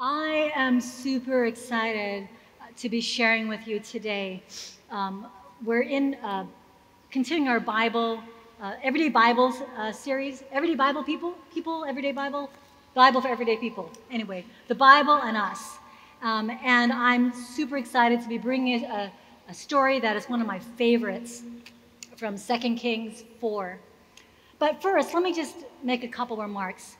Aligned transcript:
I 0.00 0.50
am 0.56 0.80
super 0.80 1.46
excited 1.46 2.28
uh, 2.60 2.64
to 2.78 2.88
be 2.88 3.00
sharing 3.00 3.46
with 3.46 3.68
you 3.68 3.78
today. 3.78 4.42
Um, 4.90 5.28
we're 5.64 5.82
in 5.82 6.14
uh, 6.16 6.46
continuing 7.12 7.48
our 7.48 7.60
Bible, 7.60 8.20
uh, 8.60 8.74
Everyday 8.82 9.08
Bibles 9.08 9.62
uh, 9.76 9.92
series. 9.92 10.42
Everyday 10.50 10.74
Bible 10.74 11.04
people, 11.04 11.34
people, 11.52 11.84
Everyday 11.84 12.10
Bible, 12.10 12.50
Bible 12.94 13.20
for 13.20 13.28
everyday 13.28 13.56
people. 13.56 13.88
Anyway, 14.10 14.44
the 14.66 14.74
Bible 14.74 15.14
and 15.14 15.36
us. 15.36 15.78
Um, 16.22 16.50
and 16.64 16.92
I'm 16.92 17.32
super 17.32 17.76
excited 17.76 18.20
to 18.20 18.28
be 18.28 18.36
bringing 18.36 18.84
a, 18.86 19.12
a 19.48 19.54
story 19.54 20.00
that 20.00 20.16
is 20.16 20.24
one 20.24 20.40
of 20.40 20.46
my 20.48 20.58
favorites 20.58 21.44
from 22.16 22.36
2 22.36 22.74
Kings 22.74 23.22
4. 23.40 23.78
But 24.58 24.82
first, 24.82 25.14
let 25.14 25.22
me 25.22 25.32
just 25.32 25.54
make 25.84 26.02
a 26.02 26.08
couple 26.08 26.36
remarks. 26.36 26.96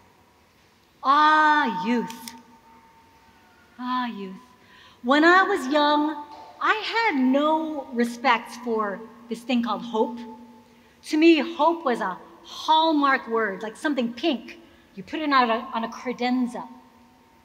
Ah, 1.03 1.85
youth. 1.85 2.35
Ah, 3.79 4.07
youth. 4.07 4.37
When 5.03 5.25
I 5.25 5.43
was 5.43 5.67
young, 5.69 6.25
I 6.61 6.75
had 6.75 7.21
no 7.21 7.87
respect 7.93 8.53
for 8.65 9.01
this 9.29 9.41
thing 9.41 9.63
called 9.63 9.83
hope. 9.83 10.19
To 11.07 11.17
me, 11.17 11.39
hope 11.57 11.85
was 11.85 12.01
a 12.01 12.17
hallmark 12.45 13.29
word, 13.29 13.63
like 13.63 13.77
something 13.77 14.13
pink. 14.13 14.61
You 14.95 15.03
put 15.03 15.21
it 15.21 15.33
on 15.33 15.51
a, 15.51 15.69
on 15.75 15.85
a 15.85 15.89
credenza, 15.89 16.67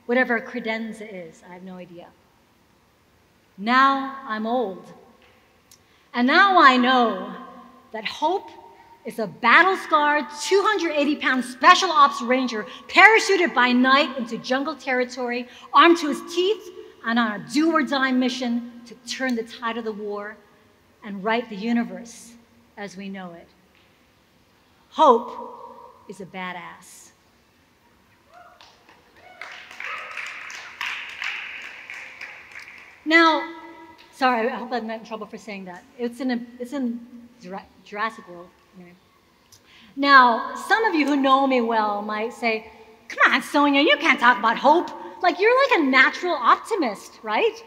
whatever 0.06 0.38
a 0.38 0.42
credenza 0.42 1.08
is, 1.12 1.44
I 1.50 1.54
have 1.54 1.64
no 1.64 1.76
idea. 1.76 2.08
Now 3.58 4.20
I'm 4.26 4.46
old. 4.46 4.94
And 6.14 6.28
now 6.28 6.62
I 6.62 6.78
know 6.78 7.36
that 7.92 8.06
hope 8.06 8.50
is 9.06 9.20
a 9.20 9.28
battle 9.28 9.78
scarred, 9.78 10.26
280 10.44 11.16
pound 11.18 11.44
special 11.44 11.90
ops 11.90 12.22
ranger 12.22 12.66
parachuted 12.88 13.54
by 13.54 13.72
night 13.72 14.18
into 14.18 14.38
jungle 14.38 14.76
territory, 14.76 15.48
armed 15.74 15.98
to 15.98 16.08
his 16.10 16.22
teeth, 16.34 16.70
and 17.06 17.18
on 17.18 17.40
a 17.40 17.50
do 17.52 17.72
or 17.72 17.82
die 17.82 18.12
mission 18.12 18.72
to 18.86 18.94
turn 19.08 19.36
the 19.36 19.44
tide 19.44 19.78
of 19.78 19.86
the 19.86 19.92
war 19.92 20.36
and 21.04 21.24
right 21.24 21.50
the 21.50 21.56
universe 21.56 22.34
as 22.78 22.98
we 22.98 23.08
know 23.10 23.34
it. 23.34 23.48
Hope 24.90 25.76
is 26.10 26.20
a 26.20 26.26
badass. 26.26 27.12
Now, 33.06 33.56
sorry, 34.12 34.50
I 34.50 34.56
hope 34.56 34.72
I'm 34.72 34.86
not 34.86 35.00
in 35.00 35.06
trouble 35.06 35.26
for 35.26 35.38
saying 35.38 35.66
that. 35.66 35.84
It's 35.98 36.20
in, 36.20 36.32
a, 36.32 36.40
it's 36.60 36.74
in 36.74 37.00
Jurassic 37.84 38.28
World. 38.28 38.50
Now, 39.96 40.56
some 40.56 40.86
of 40.86 40.96
you 40.96 41.06
who 41.06 41.16
know 41.16 41.46
me 41.46 41.62
well 41.62 42.02
might 42.02 42.34
say, 42.34 42.72
Come 43.10 43.34
on, 43.34 43.42
Sonia, 43.42 43.82
you 43.82 43.98
can't 43.98 44.20
talk 44.20 44.38
about 44.38 44.58
hope. 44.58 44.90
Like, 45.22 45.40
you're 45.40 45.56
like 45.64 45.80
a 45.80 45.84
natural 45.84 46.36
optimist, 46.36 47.20
right? 47.24 47.64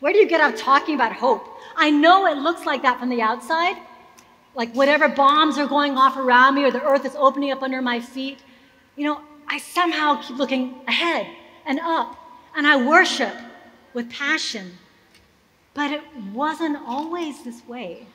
Where 0.00 0.12
do 0.12 0.18
you 0.18 0.26
get 0.26 0.40
out 0.40 0.56
talking 0.56 0.96
about 0.96 1.12
hope? 1.12 1.46
I 1.76 1.90
know 1.90 2.26
it 2.26 2.38
looks 2.38 2.66
like 2.66 2.82
that 2.82 2.98
from 2.98 3.08
the 3.08 3.22
outside, 3.22 3.76
like 4.56 4.72
whatever 4.74 5.08
bombs 5.08 5.58
are 5.58 5.66
going 5.66 5.96
off 5.96 6.16
around 6.16 6.56
me 6.56 6.64
or 6.64 6.72
the 6.72 6.82
earth 6.82 7.04
is 7.04 7.14
opening 7.14 7.52
up 7.52 7.62
under 7.62 7.80
my 7.80 8.00
feet. 8.00 8.40
You 8.96 9.04
know, 9.06 9.20
I 9.46 9.58
somehow 9.58 10.20
keep 10.20 10.38
looking 10.38 10.80
ahead 10.88 11.28
and 11.66 11.78
up, 11.78 12.16
and 12.56 12.66
I 12.66 12.84
worship 12.84 13.34
with 13.94 14.10
passion. 14.10 14.72
But 15.74 15.92
it 15.92 16.02
wasn't 16.32 16.78
always 16.84 17.44
this 17.44 17.64
way 17.66 18.06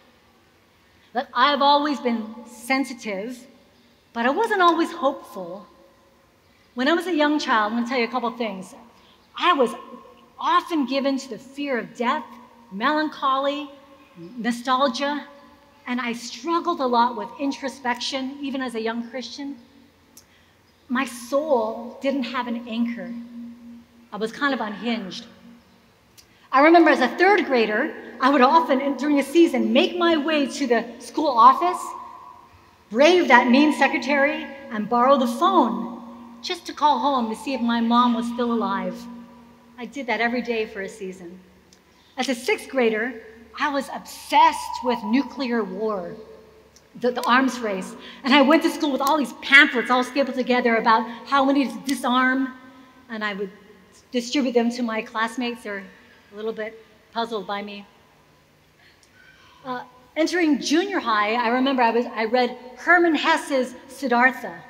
that 1.13 1.29
I've 1.33 1.61
always 1.61 1.99
been 1.99 2.33
sensitive, 2.45 3.47
but 4.13 4.25
I 4.25 4.29
wasn't 4.29 4.61
always 4.61 4.91
hopeful. 4.91 5.65
When 6.75 6.87
I 6.87 6.93
was 6.93 7.07
a 7.07 7.15
young 7.15 7.39
child, 7.39 7.71
I'm 7.71 7.77
going 7.77 7.85
to 7.85 7.89
tell 7.89 7.99
you 7.99 8.05
a 8.05 8.11
couple 8.11 8.29
things. 8.31 8.75
I 9.37 9.53
was 9.53 9.73
often 10.39 10.85
given 10.85 11.17
to 11.17 11.29
the 11.29 11.37
fear 11.37 11.77
of 11.77 11.95
death, 11.95 12.25
melancholy, 12.71 13.69
nostalgia, 14.37 15.25
and 15.87 16.01
I 16.01 16.13
struggled 16.13 16.81
a 16.81 16.85
lot 16.85 17.15
with 17.15 17.29
introspection, 17.39 18.37
even 18.41 18.61
as 18.61 18.75
a 18.75 18.81
young 18.81 19.09
Christian. 19.09 19.57
My 20.89 21.05
soul 21.05 21.97
didn't 22.01 22.23
have 22.23 22.47
an 22.47 22.67
anchor. 22.67 23.13
I 24.11 24.17
was 24.17 24.31
kind 24.31 24.53
of 24.53 24.61
unhinged. 24.61 25.25
I 26.57 26.61
remember 26.61 26.89
as 26.89 27.01
a 27.01 27.07
third 27.07 27.45
grader, 27.45 27.93
I 28.19 28.31
would 28.31 28.41
often, 28.41 28.97
during 28.97 29.19
a 29.19 29.23
season, 29.23 29.71
make 29.71 29.95
my 29.95 30.17
way 30.17 30.47
to 30.47 30.65
the 30.65 30.85
school 30.97 31.27
office, 31.27 31.79
brave 32.89 33.27
that 33.27 33.47
mean 33.47 33.73
secretary, 33.73 34.47
and 34.71 34.89
borrow 34.89 35.19
the 35.19 35.27
phone 35.27 36.01
just 36.41 36.65
to 36.65 36.73
call 36.73 36.97
home 36.97 37.29
to 37.29 37.35
see 37.35 37.53
if 37.53 37.61
my 37.61 37.79
mom 37.79 38.15
was 38.15 38.25
still 38.25 38.51
alive. 38.51 38.99
I 39.77 39.85
did 39.85 40.07
that 40.07 40.19
every 40.19 40.41
day 40.41 40.65
for 40.65 40.81
a 40.81 40.89
season. 40.89 41.39
As 42.17 42.27
a 42.27 42.33
sixth 42.33 42.69
grader, 42.69 43.21
I 43.59 43.69
was 43.69 43.87
obsessed 43.93 44.83
with 44.83 44.97
nuclear 45.03 45.63
war, 45.63 46.15
the, 47.01 47.11
the, 47.11 47.23
arms 47.27 47.59
race. 47.59 47.95
And 48.23 48.33
I 48.33 48.41
went 48.41 48.63
to 48.63 48.71
school 48.71 48.91
with 48.91 49.01
all 49.01 49.19
these 49.19 49.33
pamphlets 49.43 49.91
all 49.91 50.03
stapled 50.03 50.35
together 50.35 50.77
about 50.77 51.07
how 51.27 51.45
we 51.45 51.53
need 51.53 51.69
to 51.69 51.79
disarm, 51.85 52.51
and 53.09 53.23
I 53.23 53.35
would 53.35 53.51
distribute 54.11 54.53
them 54.53 54.71
to 54.71 54.81
my 54.81 55.03
classmates. 55.03 55.61
They're 55.61 55.83
a 56.31 56.35
little 56.35 56.53
bit 56.53 56.83
puzzled 57.13 57.47
by 57.47 57.61
me. 57.61 57.85
Uh, 59.65 59.83
entering 60.15 60.59
junior 60.59 60.99
high, 60.99 61.33
I 61.35 61.49
remember 61.49 61.81
I, 61.81 61.91
was, 61.91 62.05
I 62.07 62.25
read 62.25 62.57
Hermann 62.77 63.15
Hesse's 63.15 63.75
Siddhartha 63.87 64.61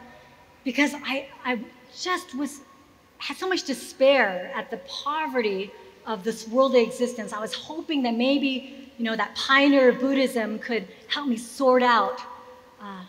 because 0.64 0.94
I, 0.94 1.28
I 1.46 1.60
just 1.98 2.36
was, 2.36 2.62
had 3.18 3.38
so 3.38 3.48
much 3.48 3.64
despair 3.64 4.52
at 4.56 4.70
the 4.70 4.78
poverty 4.88 5.72
of 6.06 6.24
this 6.24 6.48
worldly 6.48 6.84
existence. 6.84 7.34
I 7.34 7.40
was 7.40 7.54
hoping 7.54 8.04
that 8.04 8.16
maybe, 8.16 8.92
you 8.98 9.04
know, 9.04 9.16
that 9.16 9.36
pioneer 9.36 9.90
of 9.90 10.00
Buddhism 10.00 10.60
could 10.60 10.88
help 11.08 11.28
me 11.28 11.38
sort 11.38 11.84
out 11.84 12.20
uh, 12.82 13.04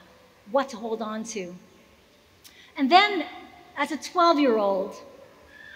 what 0.51 0.69
to 0.71 0.77
hold 0.77 1.03
on 1.03 1.25
to. 1.25 1.55
And 2.77 2.91
then, 2.91 3.25
as 3.77 3.93
a 3.93 3.97
12 3.97 4.39
year 4.39 4.57
old, 4.57 4.97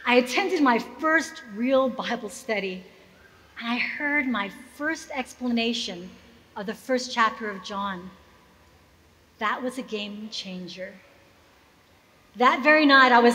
I 0.04 0.16
attended 0.16 0.62
my 0.62 0.78
first 0.78 1.42
real 1.54 1.88
Bible 1.88 2.28
study 2.28 2.84
and 3.58 3.68
I 3.68 3.78
heard 3.78 4.26
my 4.26 4.50
first 4.76 5.10
explanation 5.14 6.10
of 6.56 6.66
the 6.66 6.74
first 6.74 7.12
chapter 7.12 7.48
of 7.48 7.62
John. 7.62 8.10
That 9.38 9.62
was 9.62 9.78
a 9.78 9.82
game 9.82 10.28
changer. 10.30 10.92
That 12.36 12.62
very 12.62 12.86
night, 12.86 13.12
I 13.12 13.20
was 13.20 13.34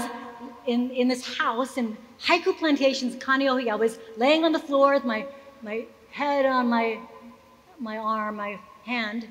in, 0.66 0.89
in 0.91 1.07
this 1.07 1.38
house 1.38 1.78
in 1.78 1.95
Haiku 2.22 2.57
Plantations, 2.57 3.16
Kaneohe. 3.16 3.69
I 3.69 3.75
was 3.75 3.99
laying 4.17 4.44
on 4.44 4.51
the 4.51 4.59
floor 4.59 4.94
with 4.94 5.05
my, 5.05 5.25
my 5.61 5.85
head 6.11 6.45
on 6.45 6.67
my, 6.67 6.99
my 7.79 7.97
arm, 7.97 8.38
my 8.38 8.59
hand, 8.84 9.28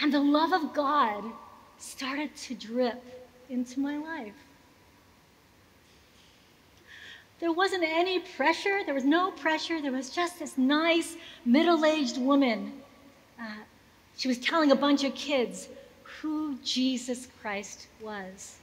and 0.00 0.12
the 0.12 0.20
love 0.20 0.52
of 0.52 0.74
God 0.74 1.24
started 1.78 2.34
to 2.36 2.54
drip 2.54 3.02
into 3.48 3.80
my 3.80 3.96
life. 3.96 4.34
There 7.42 7.50
wasn't 7.50 7.82
any 7.82 8.20
pressure. 8.20 8.82
There 8.84 8.94
was 8.94 9.04
no 9.04 9.32
pressure. 9.32 9.82
There 9.82 9.90
was 9.90 10.10
just 10.10 10.38
this 10.38 10.56
nice 10.56 11.16
middle 11.44 11.84
aged 11.84 12.18
woman. 12.18 12.72
Uh, 13.36 13.64
she 14.16 14.28
was 14.28 14.38
telling 14.38 14.70
a 14.70 14.76
bunch 14.76 15.02
of 15.02 15.12
kids 15.16 15.68
who 16.04 16.56
Jesus 16.62 17.26
Christ 17.40 17.88
was. 18.00 18.58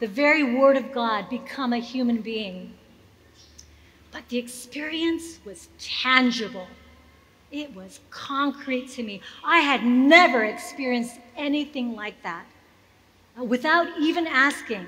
The 0.00 0.06
very 0.06 0.56
Word 0.56 0.78
of 0.78 0.92
God 0.92 1.28
become 1.28 1.74
a 1.74 1.78
human 1.78 2.22
being. 2.22 2.72
But 4.10 4.26
the 4.30 4.38
experience 4.38 5.40
was 5.44 5.68
tangible. 5.78 6.68
It 7.50 7.74
was 7.74 8.00
concrete 8.08 8.88
to 8.92 9.02
me. 9.02 9.20
I 9.44 9.58
had 9.58 9.84
never 9.84 10.44
experienced 10.44 11.20
anything 11.36 11.94
like 11.94 12.22
that. 12.22 12.46
Without 13.36 13.88
even 14.00 14.26
asking, 14.26 14.86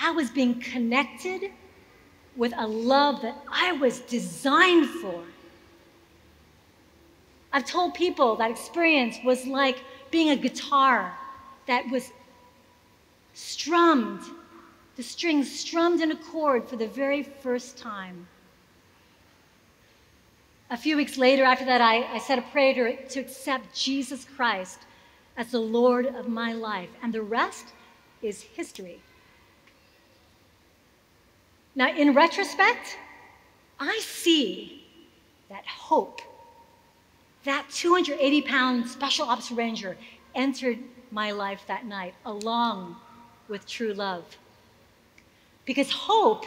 I 0.00 0.10
was 0.12 0.30
being 0.30 0.58
connected 0.60 1.50
with 2.34 2.54
a 2.56 2.66
love 2.66 3.20
that 3.22 3.36
I 3.50 3.72
was 3.72 4.00
designed 4.00 4.86
for. 4.86 5.22
I've 7.52 7.66
told 7.66 7.94
people 7.94 8.36
that 8.36 8.50
experience 8.50 9.18
was 9.24 9.46
like 9.46 9.78
being 10.10 10.30
a 10.30 10.36
guitar 10.36 11.12
that 11.66 11.88
was 11.90 12.10
strummed, 13.34 14.22
the 14.96 15.02
strings 15.02 15.50
strummed 15.50 16.00
in 16.00 16.12
a 16.12 16.16
chord 16.16 16.68
for 16.68 16.76
the 16.76 16.88
very 16.88 17.22
first 17.22 17.76
time. 17.76 18.26
A 20.70 20.76
few 20.76 20.96
weeks 20.96 21.18
later, 21.18 21.44
after 21.44 21.64
that, 21.64 21.80
I, 21.80 22.04
I 22.14 22.18
said 22.18 22.38
a 22.38 22.42
prayer 22.42 22.74
to, 22.74 23.08
to 23.08 23.20
accept 23.20 23.74
Jesus 23.74 24.24
Christ 24.24 24.78
as 25.36 25.50
the 25.50 25.60
Lord 25.60 26.06
of 26.06 26.28
my 26.28 26.52
life, 26.52 26.90
and 27.02 27.12
the 27.12 27.22
rest 27.22 27.66
is 28.22 28.42
history. 28.42 29.00
Now, 31.80 31.96
in 31.96 32.12
retrospect, 32.12 32.98
I 33.78 34.00
see 34.00 34.84
that 35.48 35.64
hope, 35.66 36.20
that 37.44 37.70
280 37.70 38.42
pound 38.42 38.86
special 38.86 39.26
ops 39.26 39.50
ranger 39.50 39.96
entered 40.34 40.78
my 41.10 41.30
life 41.30 41.62
that 41.68 41.86
night 41.86 42.12
along 42.26 42.96
with 43.48 43.66
true 43.66 43.94
love. 43.94 44.24
because 45.64 45.90
hope 45.90 46.44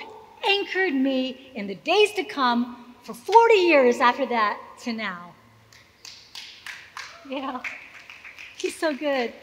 anchored 0.48 0.94
me 0.94 1.52
in 1.56 1.66
the 1.66 1.76
days 1.76 2.12
to 2.14 2.24
come 2.24 2.94
for 3.02 3.16
40 3.16 3.56
years 3.56 4.00
after 4.00 4.28
that 4.28 4.60
to 4.82 4.94
now. 4.94 5.34
Yeah, 7.28 7.60
he's 8.56 8.76
so 8.76 8.94
good. 8.94 9.34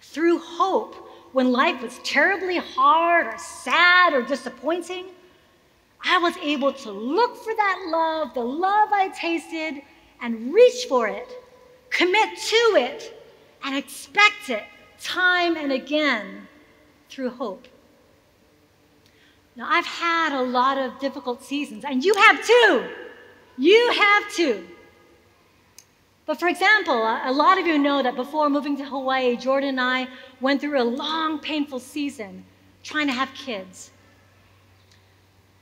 Through 0.00 0.38
hope, 0.38 0.94
when 1.32 1.52
life 1.52 1.82
was 1.82 1.98
terribly 2.04 2.58
hard 2.58 3.26
or 3.26 3.38
sad 3.38 4.12
or 4.12 4.22
disappointing, 4.22 5.06
I 6.04 6.18
was 6.18 6.36
able 6.38 6.72
to 6.72 6.90
look 6.90 7.36
for 7.36 7.54
that 7.54 7.88
love, 7.90 8.34
the 8.34 8.40
love 8.40 8.90
I 8.92 9.08
tasted, 9.08 9.82
and 10.20 10.52
reach 10.52 10.86
for 10.88 11.08
it, 11.08 11.28
commit 11.90 12.36
to 12.38 12.56
it, 12.76 13.18
and 13.64 13.76
expect 13.76 14.48
it 14.50 14.64
time 14.98 15.56
and 15.56 15.72
again 15.72 16.48
through 17.08 17.30
hope. 17.30 17.66
Now, 19.54 19.66
I've 19.68 19.86
had 19.86 20.32
a 20.32 20.42
lot 20.42 20.78
of 20.78 20.98
difficult 20.98 21.42
seasons, 21.42 21.84
and 21.84 22.04
you 22.04 22.14
have 22.14 22.44
too. 22.44 22.84
You 23.58 23.92
have 23.92 24.32
too. 24.32 24.66
But 26.24 26.38
for 26.38 26.48
example, 26.48 26.94
a 26.94 27.32
lot 27.32 27.58
of 27.58 27.66
you 27.66 27.78
know 27.78 28.02
that 28.02 28.14
before 28.14 28.48
moving 28.48 28.76
to 28.76 28.84
Hawaii, 28.84 29.36
Jordan 29.36 29.70
and 29.70 29.80
I 29.80 30.08
went 30.40 30.60
through 30.60 30.80
a 30.80 30.84
long, 30.84 31.38
painful 31.40 31.80
season 31.80 32.44
trying 32.82 33.08
to 33.08 33.12
have 33.12 33.32
kids. 33.34 33.90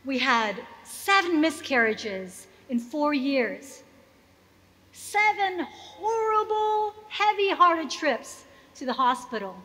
We 0.05 0.19
had 0.19 0.57
seven 0.85 1.41
miscarriages 1.41 2.47
in 2.69 2.79
four 2.79 3.15
years, 3.15 3.83
seven 4.93 5.67
horrible, 5.69 6.95
heavy 7.09 7.51
hearted 7.51 7.91
trips 7.91 8.45
to 8.77 8.87
the 8.87 8.93
hospital. 8.93 9.57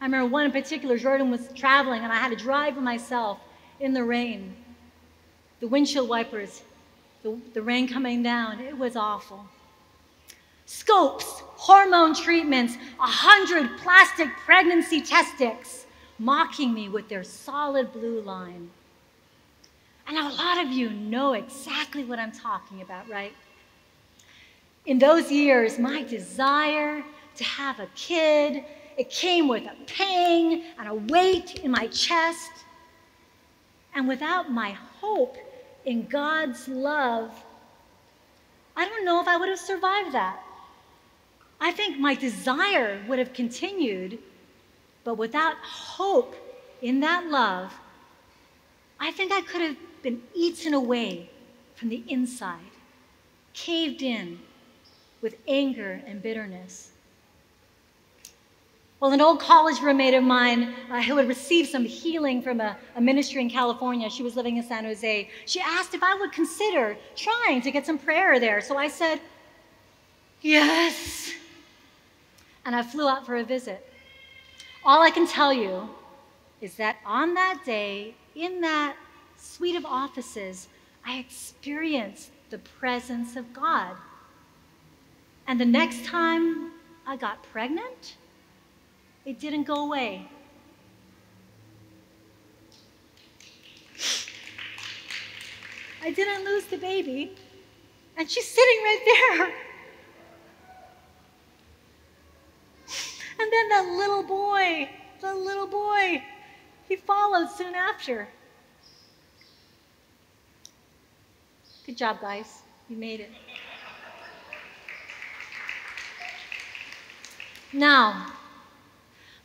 I 0.00 0.06
remember 0.06 0.28
one 0.28 0.46
in 0.46 0.52
particular, 0.52 0.98
Jordan 0.98 1.30
was 1.30 1.48
traveling 1.54 2.02
and 2.02 2.12
I 2.12 2.16
had 2.16 2.30
to 2.30 2.36
drive 2.36 2.76
myself 2.76 3.38
in 3.80 3.92
the 3.92 4.02
rain. 4.02 4.56
The 5.60 5.68
windshield 5.68 6.08
wipers, 6.08 6.62
the, 7.22 7.38
the 7.54 7.62
rain 7.62 7.88
coming 7.88 8.22
down, 8.22 8.60
it 8.60 8.76
was 8.76 8.96
awful. 8.96 9.46
Scopes, 10.66 11.42
hormone 11.54 12.14
treatments, 12.14 12.74
a 12.98 13.06
hundred 13.06 13.78
plastic 13.78 14.28
pregnancy 14.44 15.00
test 15.00 15.34
sticks 15.34 15.86
mocking 16.18 16.72
me 16.72 16.88
with 16.88 17.08
their 17.08 17.24
solid 17.24 17.92
blue 17.92 18.20
line. 18.20 18.70
And 20.06 20.18
a 20.18 20.28
lot 20.28 20.64
of 20.64 20.72
you 20.72 20.90
know 20.90 21.34
exactly 21.34 22.04
what 22.04 22.18
I'm 22.18 22.32
talking 22.32 22.82
about, 22.82 23.08
right? 23.08 23.32
In 24.86 24.98
those 24.98 25.30
years, 25.30 25.78
my 25.78 26.02
desire 26.02 27.04
to 27.36 27.44
have 27.44 27.78
a 27.78 27.86
kid, 27.94 28.64
it 28.98 29.10
came 29.10 29.48
with 29.48 29.64
a 29.64 29.76
pang 29.86 30.64
and 30.78 30.88
a 30.88 30.94
weight 30.94 31.60
in 31.60 31.70
my 31.70 31.86
chest. 31.88 32.50
And 33.94 34.08
without 34.08 34.50
my 34.50 34.72
hope 35.00 35.36
in 35.84 36.06
God's 36.06 36.68
love, 36.68 37.32
I 38.76 38.88
don't 38.88 39.04
know 39.04 39.20
if 39.20 39.28
I 39.28 39.36
would 39.36 39.48
have 39.48 39.58
survived 39.58 40.12
that. 40.12 40.42
I 41.60 41.72
think 41.72 41.98
my 41.98 42.14
desire 42.14 43.02
would 43.08 43.18
have 43.18 43.32
continued, 43.32 44.18
but 45.04 45.14
without 45.14 45.56
hope 45.58 46.34
in 46.80 47.00
that 47.00 47.26
love, 47.26 47.72
I 48.98 49.10
think 49.10 49.32
I 49.32 49.40
could 49.42 49.60
have 49.60 49.76
been 50.02 50.22
eaten 50.34 50.74
away 50.74 51.30
from 51.74 51.88
the 51.88 52.02
inside, 52.08 52.60
caved 53.52 54.02
in 54.02 54.38
with 55.20 55.36
anger 55.46 56.02
and 56.06 56.22
bitterness. 56.22 56.91
Well, 59.02 59.10
an 59.10 59.20
old 59.20 59.40
college 59.40 59.80
roommate 59.80 60.14
of 60.14 60.22
mine 60.22 60.76
uh, 60.88 61.02
who 61.02 61.16
had 61.16 61.26
received 61.26 61.68
some 61.70 61.84
healing 61.84 62.40
from 62.40 62.60
a, 62.60 62.76
a, 62.94 63.00
ministry 63.00 63.40
in 63.40 63.50
California, 63.50 64.08
she 64.08 64.22
was 64.22 64.36
living 64.36 64.58
in 64.58 64.62
San 64.62 64.84
Jose, 64.84 65.28
she 65.44 65.58
asked 65.58 65.92
if 65.92 66.04
I 66.04 66.14
would 66.14 66.30
consider 66.30 66.96
trying 67.16 67.62
to 67.62 67.72
get 67.72 67.84
some 67.84 67.98
prayer 67.98 68.38
there. 68.38 68.60
So 68.60 68.76
I 68.76 68.86
said, 68.86 69.18
yes. 70.40 71.32
And 72.64 72.76
I 72.76 72.84
flew 72.84 73.08
out 73.08 73.26
for 73.26 73.34
a 73.34 73.42
visit. 73.42 73.84
All 74.84 75.02
I 75.02 75.10
can 75.10 75.26
tell 75.26 75.52
you 75.52 75.90
is 76.60 76.76
that 76.76 76.94
on 77.04 77.34
that 77.34 77.62
day, 77.66 78.14
in 78.36 78.60
that 78.60 78.94
suite 79.36 79.74
of 79.74 79.84
offices, 79.84 80.68
I 81.04 81.18
experienced 81.18 82.30
the 82.50 82.58
presence 82.58 83.34
of 83.34 83.52
God. 83.52 83.96
And 85.48 85.60
the 85.60 85.64
next 85.64 86.04
time 86.04 86.70
I 87.04 87.16
got 87.16 87.42
pregnant, 87.42 88.14
it 89.24 89.38
didn't 89.38 89.64
go 89.64 89.86
away. 89.86 90.28
I 96.04 96.10
didn't 96.10 96.44
lose 96.44 96.64
the 96.64 96.78
baby, 96.78 97.32
and 98.16 98.28
she's 98.28 98.48
sitting 98.48 98.78
right 98.82 99.02
there. 99.06 99.52
And 103.38 103.52
then 103.52 103.68
that 103.68 103.86
little 103.96 104.24
boy, 104.24 104.88
the 105.20 105.34
little 105.34 105.68
boy, 105.68 106.22
he 106.88 106.96
followed 106.96 107.48
soon 107.50 107.74
after. 107.74 108.28
Good 111.86 111.96
job, 111.96 112.20
guys. 112.20 112.62
You 112.88 112.96
made 112.96 113.20
it. 113.20 113.30
Now, 117.72 118.32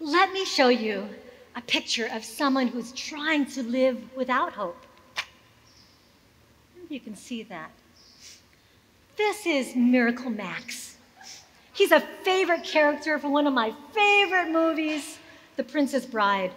let 0.08 0.32
me 0.32 0.46
show 0.46 0.70
you 0.70 1.10
a 1.58 1.62
picture 1.62 2.08
of 2.14 2.24
someone 2.24 2.68
who's 2.68 2.94
trying 2.94 3.46
to 3.46 3.62
live 3.62 3.98
without 4.16 4.54
hope. 4.54 4.82
You 6.90 7.02
can 7.02 7.16
see 7.16 7.44
that. 7.44 7.72
This 9.18 9.46
is 9.46 9.76
Miracle 9.76 10.30
Max. 10.30 10.96
He's 11.74 11.92
a 11.92 12.00
favorite 12.24 12.64
character 12.64 13.20
from 13.20 13.34
one 13.34 13.48
of 13.48 13.54
my 13.54 13.74
favorite 13.94 14.50
movies, 14.50 15.18
The 15.58 15.64
Princess 15.66 16.06
Bride. 16.06 16.52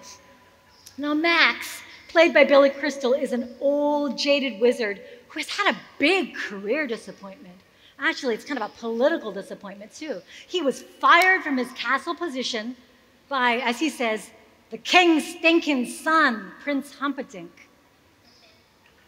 Now, 0.96 1.12
Max, 1.12 1.82
played 2.06 2.32
by 2.32 2.44
Billy 2.44 2.70
Crystal, 2.70 3.14
is 3.14 3.32
an 3.32 3.52
old, 3.60 4.16
jaded 4.16 4.60
wizard 4.60 5.00
who 5.28 5.40
has 5.40 5.48
had 5.48 5.74
a 5.74 5.78
big 5.98 6.36
career 6.36 6.86
disappointment. 6.86 7.56
Actually, 7.98 8.34
it's 8.34 8.44
kind 8.44 8.62
of 8.62 8.70
a 8.70 8.78
political 8.78 9.32
disappointment, 9.32 9.92
too. 9.92 10.22
He 10.46 10.62
was 10.62 10.82
fired 10.82 11.42
from 11.42 11.58
his 11.58 11.70
castle 11.72 12.14
position 12.14 12.76
by, 13.30 13.58
as 13.64 13.78
he 13.78 13.88
says, 13.88 14.30
the 14.70 14.76
king's 14.76 15.24
stinking 15.24 15.86
son, 15.86 16.52
Prince 16.62 16.94
Humperdinck. 16.94 17.68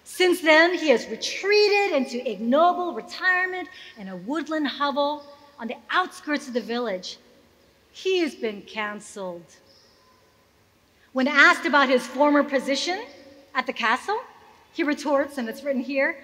Since 0.05 0.41
then, 0.41 0.79
he 0.79 0.89
has 0.89 1.07
retreated 1.09 1.97
into 1.97 2.31
ignoble 2.31 2.95
retirement 2.95 3.69
in 3.99 4.09
a 4.09 4.17
woodland 4.17 4.69
hovel 4.69 5.25
on 5.59 5.69
the 5.69 5.77
outskirts 5.91 6.49
of 6.49 6.55
the 6.55 6.61
village. 6.61 7.19
He 7.91 8.21
has 8.21 8.35
been 8.35 8.63
canceled. 8.63 9.45
When 11.13 11.29
asked 11.29 11.67
about 11.67 11.89
his 11.89 12.07
former 12.07 12.43
position 12.43 13.05
at 13.55 13.67
the 13.67 13.73
castle, 13.73 14.19
he 14.73 14.83
retorts, 14.83 15.37
and 15.37 15.49
it's 15.49 15.63
written 15.63 15.83
here 15.83 16.17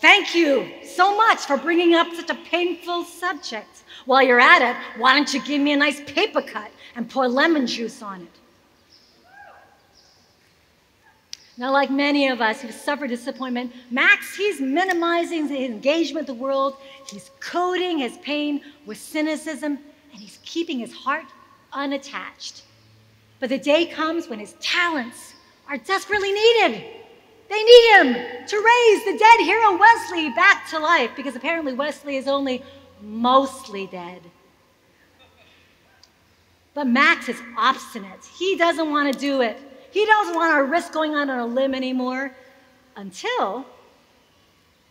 Thank 0.00 0.32
you 0.32 0.70
so 0.84 1.16
much 1.16 1.40
for 1.40 1.56
bringing 1.56 1.94
up 1.94 2.06
such 2.14 2.30
a 2.30 2.34
painful 2.36 3.02
subject. 3.04 3.82
While 4.08 4.22
you're 4.22 4.40
at 4.40 4.62
it, 4.62 4.74
why 4.98 5.14
don't 5.14 5.34
you 5.34 5.42
give 5.42 5.60
me 5.60 5.74
a 5.74 5.76
nice 5.76 6.00
paper 6.06 6.40
cut 6.40 6.70
and 6.96 7.10
pour 7.10 7.28
lemon 7.28 7.66
juice 7.66 8.00
on 8.00 8.22
it? 8.22 8.28
Now, 11.58 11.72
like 11.72 11.90
many 11.90 12.28
of 12.28 12.40
us 12.40 12.62
who've 12.62 12.72
suffered 12.72 13.08
disappointment, 13.10 13.70
Max, 13.90 14.34
he's 14.34 14.62
minimizing 14.62 15.48
his 15.48 15.70
engagement 15.70 16.26
with 16.26 16.38
the 16.38 16.42
world. 16.42 16.78
He's 17.06 17.30
coating 17.40 17.98
his 17.98 18.16
pain 18.18 18.62
with 18.86 18.96
cynicism, 18.96 19.72
and 20.12 20.18
he's 20.22 20.38
keeping 20.42 20.78
his 20.78 20.94
heart 20.94 21.26
unattached. 21.74 22.62
But 23.40 23.50
the 23.50 23.58
day 23.58 23.84
comes 23.84 24.26
when 24.26 24.38
his 24.38 24.54
talents 24.54 25.34
are 25.68 25.76
desperately 25.76 26.32
needed. 26.32 26.82
They 27.50 27.62
need 27.62 27.92
him 27.96 28.14
to 28.46 28.56
raise 28.56 29.04
the 29.04 29.18
dead 29.18 29.40
hero 29.40 29.76
Westley 29.76 30.30
back 30.30 30.66
to 30.70 30.78
life 30.78 31.10
because 31.14 31.36
apparently 31.36 31.74
Westley 31.74 32.16
is 32.16 32.26
only 32.26 32.62
mostly 33.02 33.86
dead. 33.86 34.22
But 36.74 36.86
Max 36.86 37.28
is 37.28 37.40
obstinate. 37.56 38.24
He 38.38 38.56
doesn't 38.56 38.90
want 38.90 39.12
to 39.12 39.18
do 39.18 39.40
it. 39.40 39.58
He 39.90 40.04
doesn't 40.06 40.34
want 40.34 40.56
to 40.56 40.64
risk 40.70 40.92
going 40.92 41.14
out 41.14 41.30
on 41.30 41.38
a 41.38 41.46
limb 41.46 41.74
anymore 41.74 42.34
until 42.96 43.66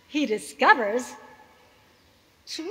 he 0.07 0.25
discovers 0.25 1.13
true 2.45 2.65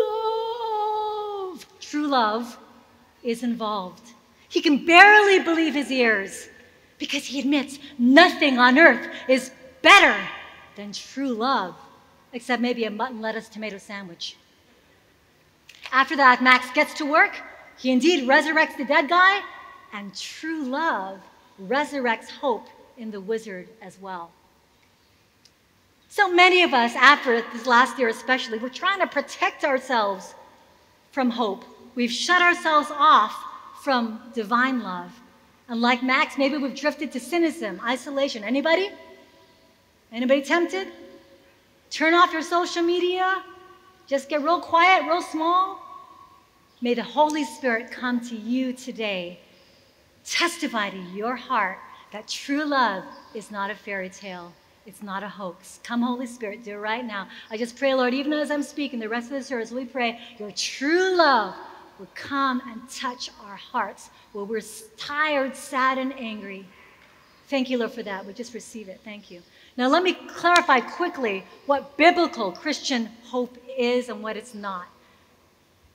love. 0.00 1.66
True 1.80 2.06
love 2.06 2.58
is 3.22 3.42
involved. 3.42 4.12
He 4.48 4.60
can 4.60 4.86
barely 4.86 5.40
believe 5.40 5.74
his 5.74 5.90
ears 5.90 6.48
because 6.98 7.24
he 7.24 7.40
admits 7.40 7.78
nothing 7.98 8.58
on 8.58 8.78
earth 8.78 9.08
is 9.28 9.50
better 9.82 10.16
than 10.76 10.92
true 10.92 11.32
love, 11.32 11.74
except 12.34 12.60
maybe 12.60 12.84
a 12.84 12.90
mutton, 12.90 13.22
lettuce, 13.22 13.48
tomato 13.48 13.78
sandwich. 13.78 14.36
After 15.90 16.16
that, 16.16 16.42
Max 16.42 16.70
gets 16.72 16.92
to 16.94 17.06
work 17.06 17.32
He 17.78 17.90
indeed 17.90 18.28
resurrects 18.28 18.76
the 18.76 18.84
dead 18.84 19.08
guy, 19.08 19.40
and 19.92 20.14
true 20.14 20.64
love 20.64 21.18
resurrects 21.60 22.30
hope 22.30 22.68
in 22.96 23.10
the 23.10 23.20
wizard 23.20 23.68
as 23.82 23.98
well. 24.00 24.30
So 26.08 26.32
many 26.32 26.62
of 26.62 26.72
us, 26.72 26.94
after 26.94 27.42
this 27.52 27.66
last 27.66 27.98
year 27.98 28.08
especially, 28.08 28.58
we're 28.58 28.68
trying 28.68 29.00
to 29.00 29.06
protect 29.06 29.64
ourselves 29.64 30.34
from 31.10 31.30
hope. 31.30 31.64
We've 31.96 32.10
shut 32.10 32.40
ourselves 32.40 32.88
off 32.92 33.34
from 33.82 34.20
divine 34.32 34.82
love. 34.82 35.12
And 35.68 35.80
like 35.80 36.02
Max, 36.02 36.38
maybe 36.38 36.56
we've 36.56 36.74
drifted 36.74 37.10
to 37.12 37.20
cynicism, 37.20 37.80
isolation. 37.84 38.44
Anybody? 38.44 38.90
Anybody 40.12 40.42
tempted? 40.42 40.88
Turn 41.94 42.12
off 42.12 42.32
your 42.32 42.42
social 42.42 42.82
media. 42.82 43.44
Just 44.08 44.28
get 44.28 44.42
real 44.42 44.58
quiet, 44.58 45.04
real 45.04 45.22
small. 45.22 45.78
May 46.80 46.92
the 46.94 47.04
Holy 47.04 47.44
Spirit 47.44 47.92
come 47.92 48.20
to 48.30 48.34
you 48.34 48.72
today. 48.72 49.38
Testify 50.24 50.90
to 50.90 50.98
your 51.14 51.36
heart 51.36 51.78
that 52.10 52.26
true 52.26 52.64
love 52.64 53.04
is 53.32 53.52
not 53.52 53.70
a 53.70 53.76
fairy 53.76 54.08
tale. 54.08 54.52
It's 54.86 55.04
not 55.04 55.22
a 55.22 55.28
hoax. 55.28 55.78
Come, 55.84 56.02
Holy 56.02 56.26
Spirit, 56.26 56.64
do 56.64 56.72
it 56.72 56.78
right 56.78 57.04
now. 57.04 57.28
I 57.48 57.56
just 57.56 57.76
pray, 57.76 57.94
Lord, 57.94 58.12
even 58.12 58.32
as 58.32 58.50
I'm 58.50 58.64
speaking, 58.64 58.98
the 58.98 59.08
rest 59.08 59.26
of 59.30 59.38
the 59.38 59.44
service, 59.44 59.70
we 59.70 59.84
pray 59.84 60.18
your 60.36 60.50
true 60.50 61.16
love 61.16 61.54
will 62.00 62.08
come 62.16 62.60
and 62.66 62.90
touch 62.90 63.30
our 63.44 63.54
hearts 63.54 64.10
where 64.32 64.44
we're 64.44 64.62
tired, 64.96 65.54
sad, 65.54 65.98
and 65.98 66.12
angry. 66.18 66.66
Thank 67.46 67.70
you, 67.70 67.78
Lord, 67.78 67.92
for 67.92 68.02
that. 68.02 68.26
We 68.26 68.32
just 68.32 68.52
receive 68.52 68.88
it. 68.88 69.00
Thank 69.04 69.30
you. 69.30 69.42
Now, 69.76 69.88
let 69.88 70.02
me 70.02 70.14
clarify 70.14 70.80
quickly 70.80 71.44
what 71.66 71.96
biblical 71.96 72.52
Christian 72.52 73.10
hope 73.24 73.56
is 73.76 74.08
and 74.08 74.22
what 74.22 74.36
it's 74.36 74.54
not. 74.54 74.86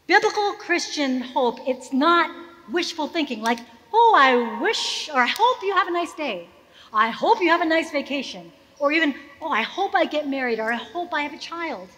Biblical 0.06 0.54
Christian 0.54 1.22
hope, 1.22 1.60
it's 1.66 1.94
not 1.94 2.30
wishful 2.72 3.08
thinking, 3.08 3.42
like, 3.42 3.60
oh, 3.94 4.16
I 4.18 4.60
wish 4.62 5.10
or 5.14 5.22
I 5.22 5.28
hope 5.28 5.64
you 5.64 5.74
have 5.74 5.88
a 5.88 5.92
nice 5.92 6.14
day. 6.14 6.48
I 6.92 7.10
hope 7.10 7.40
you 7.40 7.50
have 7.50 7.62
a 7.62 7.66
nice 7.66 7.92
vacation. 7.92 8.52
Or 8.80 8.92
even, 8.92 9.16
oh, 9.42 9.50
I 9.50 9.62
hope 9.62 9.96
I 9.96 10.06
get 10.06 10.28
married 10.28 10.60
or 10.60 10.72
I 10.74 10.76
hope 10.76 11.14
I 11.14 11.22
have 11.22 11.34
a 11.34 11.38
child. 11.38 11.90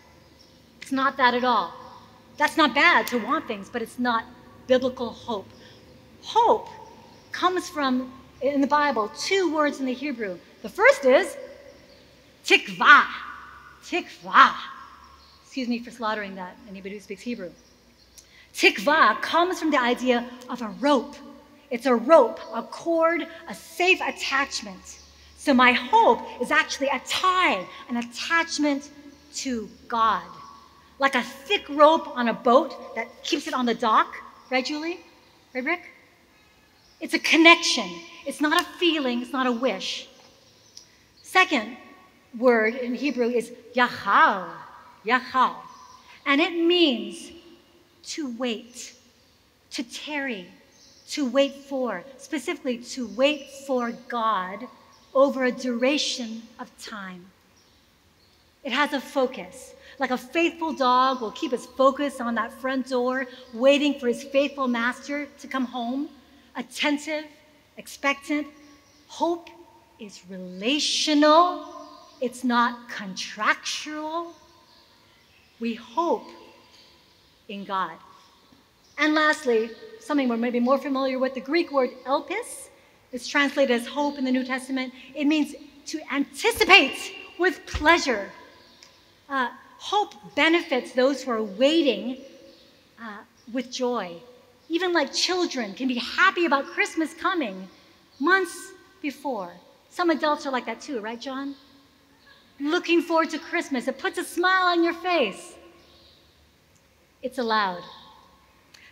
It's 0.81 0.91
not 0.91 1.17
that 1.17 1.33
at 1.33 1.43
all. 1.43 1.73
That's 2.37 2.57
not 2.57 2.75
bad 2.75 3.07
to 3.07 3.17
want 3.17 3.47
things, 3.47 3.69
but 3.69 3.81
it's 3.81 3.99
not 3.99 4.25
biblical 4.67 5.09
hope. 5.09 5.47
Hope 6.21 6.67
comes 7.31 7.69
from, 7.69 8.11
in 8.41 8.61
the 8.61 8.67
Bible, 8.67 9.11
two 9.17 9.53
words 9.53 9.79
in 9.79 9.85
the 9.85 9.93
Hebrew. 9.93 10.37
The 10.61 10.69
first 10.69 11.05
is 11.05 11.37
tikva. 12.45 13.05
Tikva. 13.83 14.53
Excuse 15.43 15.67
me 15.67 15.79
for 15.79 15.91
slaughtering 15.91 16.35
that, 16.35 16.55
anybody 16.69 16.95
who 16.95 17.01
speaks 17.01 17.21
Hebrew. 17.21 17.51
Tikva 18.53 19.21
comes 19.21 19.59
from 19.59 19.71
the 19.71 19.79
idea 19.79 20.29
of 20.49 20.61
a 20.61 20.67
rope. 20.79 21.15
It's 21.69 21.85
a 21.85 21.95
rope, 21.95 22.39
a 22.53 22.63
cord, 22.63 23.27
a 23.47 23.55
safe 23.55 24.01
attachment. 24.01 24.99
So 25.37 25.53
my 25.53 25.71
hope 25.71 26.19
is 26.41 26.51
actually 26.51 26.87
a 26.87 27.01
tie, 27.07 27.65
an 27.89 27.97
attachment 27.97 28.89
to 29.35 29.69
God. 29.87 30.23
Like 30.99 31.15
a 31.15 31.23
thick 31.23 31.67
rope 31.69 32.15
on 32.15 32.27
a 32.27 32.33
boat 32.33 32.95
that 32.95 33.23
keeps 33.23 33.47
it 33.47 33.53
on 33.53 33.65
the 33.65 33.73
dock, 33.73 34.15
right, 34.51 34.63
Julie? 34.63 34.99
Right, 35.55 35.63
Rick? 35.63 35.89
It's 36.99 37.13
a 37.13 37.19
connection. 37.19 37.89
It's 38.27 38.39
not 38.39 38.61
a 38.61 38.65
feeling, 38.77 39.21
it's 39.21 39.33
not 39.33 39.47
a 39.47 39.51
wish. 39.51 40.07
Second 41.23 41.77
word 42.37 42.75
in 42.75 42.95
Hebrew 42.95 43.29
is 43.29 43.51
yachal, 43.75 44.47
yachal. 45.05 45.55
And 46.25 46.39
it 46.39 46.53
means 46.53 47.31
to 48.03 48.35
wait, 48.37 48.93
to 49.71 49.83
tarry, 49.83 50.47
to 51.09 51.29
wait 51.29 51.55
for, 51.55 52.03
specifically 52.17 52.77
to 52.77 53.07
wait 53.07 53.49
for 53.67 53.91
God 54.07 54.67
over 55.13 55.45
a 55.45 55.51
duration 55.51 56.43
of 56.59 56.71
time. 56.81 57.25
It 58.63 58.71
has 58.71 58.93
a 58.93 59.01
focus. 59.01 59.73
Like 59.99 60.11
a 60.11 60.17
faithful 60.17 60.73
dog 60.73 61.21
will 61.21 61.31
keep 61.31 61.51
his 61.51 61.65
focus 61.65 62.21
on 62.21 62.35
that 62.35 62.51
front 62.53 62.89
door, 62.89 63.27
waiting 63.53 63.99
for 63.99 64.07
his 64.07 64.23
faithful 64.23 64.67
master 64.67 65.27
to 65.39 65.47
come 65.47 65.65
home 65.65 66.09
attentive, 66.55 67.25
expectant. 67.77 68.47
Hope 69.07 69.49
is 69.99 70.21
relational, 70.29 71.80
it's 72.21 72.43
not 72.43 72.89
contractual. 72.89 74.33
We 75.59 75.73
hope 75.73 76.27
in 77.49 77.65
God. 77.65 77.97
And 78.97 79.13
lastly, 79.13 79.71
something 79.99 80.29
we're 80.29 80.37
maybe 80.37 80.59
more 80.59 80.77
familiar 80.77 81.19
with 81.19 81.33
the 81.33 81.41
Greek 81.41 81.71
word 81.71 81.89
elpis 82.05 82.69
is 83.11 83.27
translated 83.27 83.75
as 83.75 83.87
hope 83.87 84.17
in 84.17 84.23
the 84.23 84.31
New 84.31 84.45
Testament. 84.45 84.93
It 85.15 85.25
means 85.25 85.55
to 85.87 85.99
anticipate 86.13 87.15
with 87.37 87.65
pleasure. 87.65 88.29
Uh, 89.27 89.49
hope 89.79 90.13
benefits 90.35 90.93
those 90.93 91.23
who 91.23 91.31
are 91.31 91.43
waiting 91.43 92.17
uh, 93.01 93.17
with 93.51 93.71
joy 93.71 94.21
even 94.71 94.93
like 94.93 95.13
children, 95.13 95.73
can 95.73 95.89
be 95.89 95.95
happy 95.95 96.45
about 96.45 96.65
Christmas 96.65 97.13
coming 97.13 97.67
months 98.21 98.71
before. 99.01 99.51
Some 99.89 100.09
adults 100.09 100.45
are 100.45 100.51
like 100.51 100.65
that 100.65 100.79
too, 100.79 101.01
right, 101.01 101.19
John? 101.19 101.55
Looking 102.61 103.01
forward 103.01 103.31
to 103.31 103.39
Christmas. 103.39 103.87
It 103.87 103.97
puts 103.97 104.19
a 104.19 104.23
smile 104.23 104.67
on 104.67 104.83
your 104.83 104.93
face. 104.93 105.55
It's 107.23 107.39
allowed. 107.39 107.83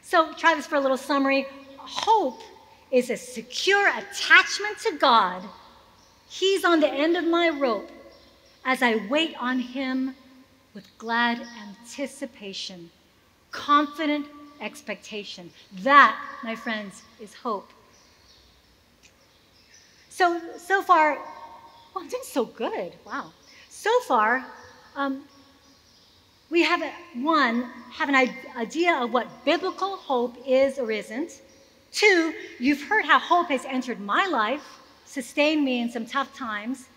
So, 0.02 0.34
try 0.34 0.56
this 0.56 0.66
for 0.66 0.76
a 0.76 0.80
little 0.80 0.98
summary. 0.98 1.46
Hope 1.78 2.42
is 2.90 3.12
a 3.12 3.18
secure 3.18 3.88
attachment 3.90 4.80
to 4.80 4.98
God. 4.98 5.44
He's 6.28 6.66
on 6.66 6.80
the 6.80 6.90
end 6.90 7.16
of 7.16 7.24
my 7.26 7.50
rope 7.50 7.92
as 8.66 8.82
I 8.82 9.08
wait 9.08 9.36
on 9.40 9.60
Him 9.60 10.16
with 10.74 10.86
glad 10.98 11.40
anticipation, 11.62 12.90
confident 13.52 14.26
expectation. 14.62 15.52
That, 15.84 16.20
my 16.44 16.56
friends, 16.56 17.04
is 17.20 17.36
hope. 17.36 17.70
So, 20.10 20.42
so 20.58 20.82
far, 20.82 21.16
well, 21.94 22.04
I'm 22.04 22.10
doing 22.10 22.24
so 22.26 22.46
good. 22.46 22.94
Wow. 23.06 23.32
So 23.80 23.98
far, 24.02 24.46
um, 24.98 25.24
we 26.50 26.64
have, 26.64 26.84
one, 27.16 27.62
have 27.94 28.10
an 28.10 28.30
idea 28.58 28.94
of 28.94 29.14
what 29.14 29.46
biblical 29.46 29.96
hope 29.96 30.36
is 30.46 30.78
or 30.78 30.92
isn't. 30.92 31.42
Two, 31.94 32.34
you've 32.60 32.82
heard 32.82 33.06
how 33.06 33.18
hope 33.18 33.48
has 33.48 33.64
entered 33.64 34.02
my 34.02 34.26
life, 34.26 34.66
sustained 35.06 35.64
me 35.64 35.80
in 35.80 35.90
some 35.90 36.06
tough 36.06 36.36
times. 36.36 36.90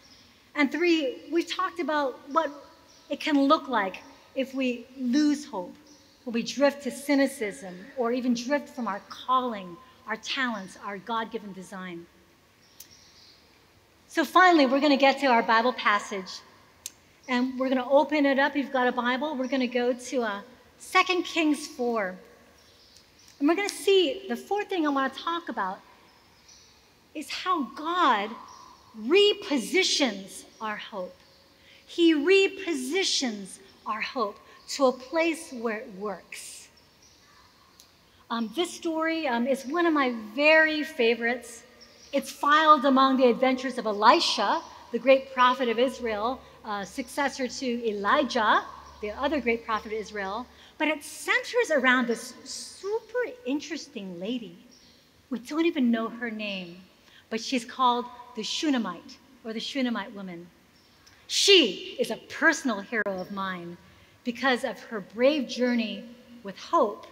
And 0.56 0.72
three, 0.72 1.18
we've 1.30 1.48
talked 1.48 1.78
about 1.78 2.18
what 2.32 2.50
it 3.08 3.20
can 3.20 3.40
look 3.44 3.68
like 3.68 3.98
if 4.34 4.52
we 4.52 4.84
lose 4.98 5.46
hope. 5.46 5.76
Will 6.24 6.32
we 6.32 6.42
drift 6.42 6.82
to 6.82 6.90
cynicism 6.90 7.76
or 7.96 8.10
even 8.10 8.34
drift 8.34 8.70
from 8.70 8.88
our 8.88 9.00
calling, 9.08 9.76
our 10.08 10.16
talents, 10.16 10.76
our 10.84 10.98
God 10.98 11.30
given 11.30 11.52
design? 11.52 12.06
So, 14.08 14.24
finally, 14.24 14.66
we're 14.66 14.80
going 14.80 14.98
to 14.98 15.04
get 15.08 15.20
to 15.20 15.26
our 15.26 15.44
Bible 15.44 15.74
passage. 15.74 16.40
And 17.28 17.58
we're 17.58 17.68
going 17.68 17.82
to 17.82 17.88
open 17.88 18.26
it 18.26 18.38
up. 18.38 18.56
If 18.56 18.64
you've 18.64 18.72
got 18.72 18.88
a 18.88 18.92
Bible, 18.92 19.36
we're 19.36 19.46
going 19.46 19.60
to 19.60 19.66
go 19.66 19.92
to 19.92 20.22
uh, 20.22 20.40
2 20.90 21.22
Kings 21.22 21.68
4. 21.68 22.16
And 23.38 23.48
we're 23.48 23.54
going 23.54 23.68
to 23.68 23.74
see 23.74 24.22
the 24.28 24.36
fourth 24.36 24.68
thing 24.68 24.86
I 24.86 24.90
want 24.90 25.12
to 25.12 25.20
talk 25.20 25.48
about 25.48 25.80
is 27.14 27.30
how 27.30 27.64
God 27.76 28.30
repositions 29.06 30.44
our 30.60 30.76
hope. 30.76 31.14
He 31.86 32.14
repositions 32.14 33.58
our 33.86 34.00
hope 34.00 34.38
to 34.70 34.86
a 34.86 34.92
place 34.92 35.52
where 35.52 35.78
it 35.78 35.92
works. 35.98 36.68
Um, 38.30 38.50
this 38.56 38.70
story 38.70 39.28
um, 39.28 39.46
is 39.46 39.66
one 39.66 39.84
of 39.84 39.92
my 39.92 40.14
very 40.34 40.82
favorites. 40.82 41.64
It's 42.12 42.30
filed 42.30 42.84
among 42.84 43.18
the 43.18 43.26
adventures 43.26 43.76
of 43.76 43.86
Elisha, 43.86 44.62
the 44.90 44.98
great 44.98 45.34
prophet 45.34 45.68
of 45.68 45.78
Israel, 45.78 46.40
uh, 46.64 46.85
successor 46.85 47.49
to 47.49 47.88
Elijah, 47.88 48.62
the 49.00 49.11
other 49.11 49.40
great 49.40 49.64
prophet 49.64 49.92
of 49.92 49.99
Israel. 49.99 50.47
But 50.78 50.88
it 50.88 51.02
centers 51.02 51.71
around 51.71 52.07
this 52.07 52.35
super 52.45 53.25
interesting 53.47 54.19
lady. 54.19 54.57
We 55.31 55.38
don't 55.38 55.66
even 55.66 55.90
know 55.90 56.09
her 56.09 56.31
name, 56.31 56.76
but 57.31 57.40
she's 57.40 57.64
called 57.64 58.07
the 58.37 58.42
Shunammite 58.42 59.16
or 59.45 59.52
the 59.52 59.61
Shunammite 59.61 60.14
woman. 60.14 60.47
She 61.26 61.97
is 61.99 62.11
a 62.11 62.16
personal 62.28 62.81
hero 62.81 63.02
of 63.07 63.33
mine 63.33 63.76
because 64.25 64.64
of 64.64 64.78
her 64.85 65.00
brave 65.00 65.49
journey 65.49 66.04
with 66.42 66.59
hope 66.59 67.07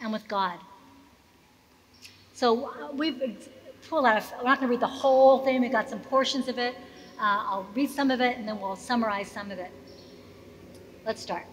and 0.00 0.12
with 0.12 0.26
God. 0.28 0.58
So 2.34 2.66
uh, 2.66 2.92
we've 2.92 3.48
pulled 3.88 4.06
out, 4.06 4.24
we're 4.38 4.44
not 4.44 4.58
going 4.58 4.68
to 4.68 4.72
read 4.72 4.80
the 4.80 4.86
whole 4.86 5.44
thing, 5.44 5.60
we 5.60 5.68
got 5.68 5.88
some 5.88 6.00
portions 6.00 6.48
of 6.48 6.58
it. 6.58 6.74
Uh, 7.18 7.44
I'll 7.46 7.66
read 7.74 7.90
some 7.90 8.10
of 8.10 8.20
it 8.20 8.36
and 8.36 8.46
then 8.46 8.60
we'll 8.60 8.76
summarize 8.76 9.30
some 9.30 9.50
of 9.50 9.58
it. 9.58 9.70
Let's 11.06 11.22
start. 11.22 11.46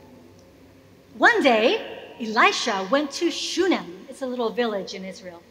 One 1.17 1.43
day, 1.43 2.15
Elisha 2.19 2.87
went 2.89 3.11
to 3.11 3.29
Shunem. 3.29 4.05
It's 4.09 4.21
a 4.21 4.27
little 4.27 4.49
village 4.49 4.93
in 4.93 5.03
Israel. 5.03 5.41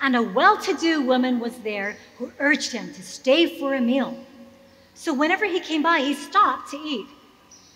And 0.00 0.14
a 0.14 0.22
well 0.22 0.56
to 0.58 0.74
do 0.74 1.02
woman 1.02 1.40
was 1.40 1.58
there 1.58 1.96
who 2.18 2.32
urged 2.38 2.72
him 2.72 2.92
to 2.94 3.02
stay 3.02 3.58
for 3.58 3.74
a 3.74 3.80
meal. 3.80 4.16
So 4.94 5.14
whenever 5.14 5.44
he 5.44 5.60
came 5.60 5.82
by, 5.82 6.00
he 6.00 6.14
stopped 6.14 6.70
to 6.72 6.76
eat. 6.76 7.06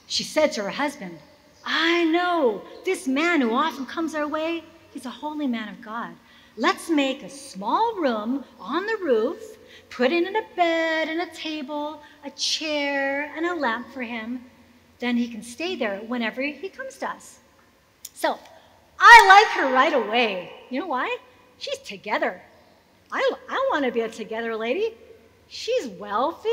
She 0.07 0.25
said 0.25 0.53
to 0.53 0.63
her 0.63 0.71
husband, 0.71 1.19
I 1.65 2.05
know 2.05 2.63
this 2.85 3.07
man 3.07 3.41
who 3.41 3.55
often 3.55 3.87
comes 3.87 4.15
our 4.15 4.27
way, 4.27 4.65
he's 4.93 5.07
a 5.07 5.11
holy 5.11 5.47
man 5.47 5.69
of 5.69 5.81
God. 5.81 6.15
Let's 6.57 6.91
make 6.91 7.23
a 7.23 7.31
small 7.31 7.95
room 7.97 8.45
on 8.61 8.87
the 8.87 8.97
roof, 8.97 9.57
put 9.97 10.11
in 10.11 10.27
a 10.27 10.43
bed 10.57 11.09
and 11.09 11.21
a 11.21 11.35
table, 11.35 12.01
a 12.25 12.31
chair, 12.31 13.31
and 13.37 13.45
a 13.47 13.55
lamp 13.55 13.87
for 13.93 14.03
him. 14.03 14.45
Then 14.99 15.17
he 15.17 15.29
can 15.29 15.43
stay 15.43 15.77
there 15.77 15.99
whenever 15.99 16.41
he 16.41 16.69
comes 16.69 16.97
to 16.99 17.11
us. 17.11 17.41
So 18.15 18.39
I 18.99 19.27
like 19.29 19.65
her 19.65 19.73
right 19.73 19.93
away. 19.93 20.53
You 20.71 20.81
know 20.81 20.87
why? 20.87 21.17
She's 21.59 21.79
together. 21.79 22.41
I, 23.11 23.31
I 23.49 23.69
want 23.71 23.85
to 23.85 23.93
be 23.93 24.01
a 24.01 24.09
together 24.09 24.57
lady. 24.57 24.95
She's 25.49 25.87
wealthy, 25.87 26.49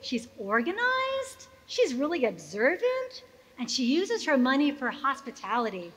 she's 0.00 0.28
organized, 0.38 1.48
she's 1.66 1.92
really 1.92 2.26
observant, 2.26 3.24
and 3.58 3.68
she 3.68 3.84
uses 3.84 4.24
her 4.26 4.38
money 4.38 4.70
for 4.70 4.90
hospitality. 4.90 5.92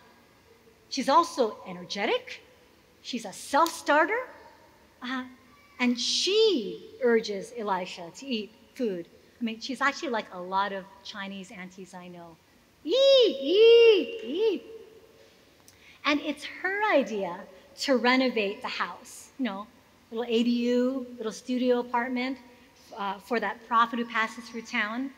She's 0.90 1.08
also 1.08 1.58
energetic, 1.68 2.42
she's 3.04 3.26
a 3.26 3.32
self 3.32 3.70
starter, 3.70 4.18
uh, 5.04 5.26
and 5.82 6.00
she 6.00 6.80
urges 7.02 7.54
Elisha 7.58 8.12
to 8.16 8.26
eat 8.28 8.54
food. 8.76 9.08
I 9.40 9.44
mean, 9.44 9.60
she's 9.60 9.82
actually 9.82 10.10
like 10.10 10.28
a 10.32 10.40
lot 10.40 10.72
of 10.72 10.86
Chinese 11.04 11.50
aunties 11.50 11.96
I 11.96 12.08
know. 12.08 12.38
Eat, 12.84 12.94
eat, 12.94 14.22
eat. 14.24 14.64
And 16.06 16.20
it's 16.22 16.44
her 16.44 16.82
idea 16.94 17.40
to 17.80 17.98
renovate 17.98 18.62
the 18.62 18.68
house, 18.68 19.30
you 19.40 19.46
know, 19.46 19.66
little 20.12 20.32
ADU, 20.32 21.18
little 21.18 21.32
studio 21.32 21.80
apartment 21.80 22.38
uh, 22.96 23.18
for 23.18 23.40
that 23.40 23.68
prophet 23.68 23.98
who 23.98 24.06
passes 24.06 24.44
through 24.50 24.62
town. 24.62 25.10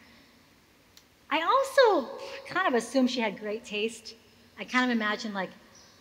I 1.29 1.41
also 1.41 2.07
kind 2.47 2.69
of 2.69 2.73
assume 2.73 3.07
she 3.07 3.19
had 3.19 3.37
great 3.37 3.65
taste. 3.65 4.15
I 4.57 4.63
kind 4.63 4.89
of 4.89 4.95
imagine 4.95 5.33
like 5.33 5.49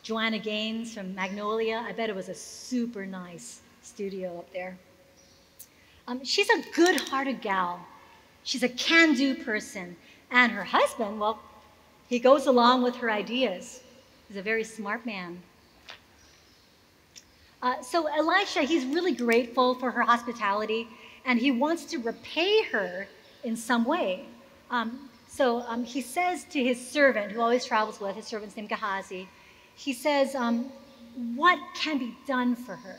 Joanna 0.05 0.39
Gaines 0.39 0.95
from 0.95 1.17
Magnolia. 1.17 1.85
I 1.85 1.91
bet 1.91 2.09
it 2.09 2.15
was 2.15 2.29
a 2.29 2.35
super 2.35 3.05
nice 3.07 3.61
studio 3.83 4.39
up 4.39 4.53
there. 4.53 4.79
Um, 6.09 6.25
she's 6.25 6.49
a 6.51 6.63
good 6.75 7.01
hearted 7.01 7.41
gal. 7.41 7.85
She's 8.45 8.63
a 8.63 8.69
can 8.69 9.15
do 9.15 9.35
person. 9.35 9.97
And 10.31 10.51
her 10.53 10.65
husband, 10.65 11.21
well, 11.21 11.41
he 12.09 12.19
goes 12.19 12.47
along 12.47 12.83
with 12.83 12.97
her 12.97 13.11
ideas. 13.11 13.83
He's 14.29 14.37
a 14.37 14.43
very 14.43 14.65
smart 14.65 15.07
man. 15.07 15.43
Uh, 17.63 17.81
so 17.81 18.07
Elisha, 18.07 18.63
he's 18.63 18.85
really 18.85 19.13
grateful 19.13 19.75
for 19.77 19.91
her 19.91 20.03
hospitality, 20.03 20.89
and 21.25 21.39
he 21.39 21.53
wants 21.53 21.85
to 21.85 21.99
repay 21.99 22.65
her 22.65 23.07
in 23.45 23.57
some 23.57 23.85
way. 23.85 24.25
Um, 24.71 25.09
so 25.29 25.61
um, 25.63 25.85
he 25.85 26.01
says 26.01 26.45
to 26.51 26.63
his 26.63 26.85
servant, 26.85 27.31
who 27.31 27.41
always 27.41 27.65
travels 27.65 28.01
with, 28.01 28.17
his 28.17 28.27
servant's 28.27 28.57
named 28.57 28.69
Gehazi, 28.69 29.29
he 29.77 29.93
says, 29.93 30.35
um, 30.35 30.73
What 31.37 31.59
can 31.77 31.99
be 31.99 32.17
done 32.27 32.57
for 32.57 32.77
her? 32.77 32.99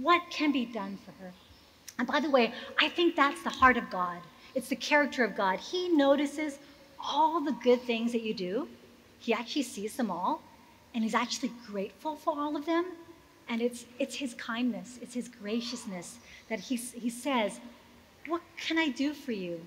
What 0.00 0.22
can 0.30 0.52
be 0.52 0.64
done 0.64 0.98
for 1.04 1.12
her? 1.22 1.32
And 1.98 2.08
by 2.08 2.20
the 2.20 2.30
way, 2.30 2.52
I 2.78 2.88
think 2.88 3.16
that's 3.16 3.42
the 3.42 3.50
heart 3.50 3.76
of 3.76 3.90
God. 3.90 4.18
It's 4.54 4.68
the 4.68 4.76
character 4.76 5.24
of 5.24 5.36
God. 5.36 5.58
He 5.58 5.88
notices 5.88 6.58
all 6.98 7.40
the 7.40 7.52
good 7.52 7.82
things 7.82 8.12
that 8.12 8.22
you 8.22 8.34
do, 8.34 8.68
He 9.18 9.32
actually 9.32 9.62
sees 9.62 9.96
them 9.96 10.10
all, 10.10 10.42
and 10.94 11.04
He's 11.04 11.14
actually 11.14 11.52
grateful 11.66 12.16
for 12.16 12.38
all 12.38 12.56
of 12.56 12.66
them. 12.66 12.86
And 13.48 13.60
it's, 13.60 13.84
it's 13.98 14.16
His 14.16 14.34
kindness, 14.34 14.98
it's 15.02 15.14
His 15.14 15.28
graciousness 15.28 16.18
that 16.50 16.60
he, 16.60 16.76
he 16.76 17.08
says, 17.08 17.60
What 18.26 18.42
can 18.58 18.76
I 18.76 18.88
do 18.88 19.14
for 19.14 19.32
you? 19.32 19.60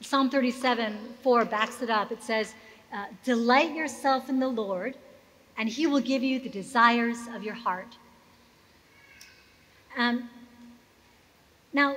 Psalm 0.00 0.30
37 0.30 0.96
4 1.22 1.44
backs 1.44 1.82
it 1.82 1.90
up. 1.90 2.10
It 2.10 2.22
says, 2.22 2.54
uh, 2.92 3.06
Delight 3.22 3.76
yourself 3.76 4.28
in 4.28 4.40
the 4.40 4.48
Lord, 4.48 4.96
and 5.56 5.68
he 5.68 5.86
will 5.86 6.00
give 6.00 6.22
you 6.22 6.40
the 6.40 6.48
desires 6.48 7.18
of 7.32 7.44
your 7.44 7.54
heart. 7.54 7.96
Um, 9.98 10.30
now, 11.72 11.96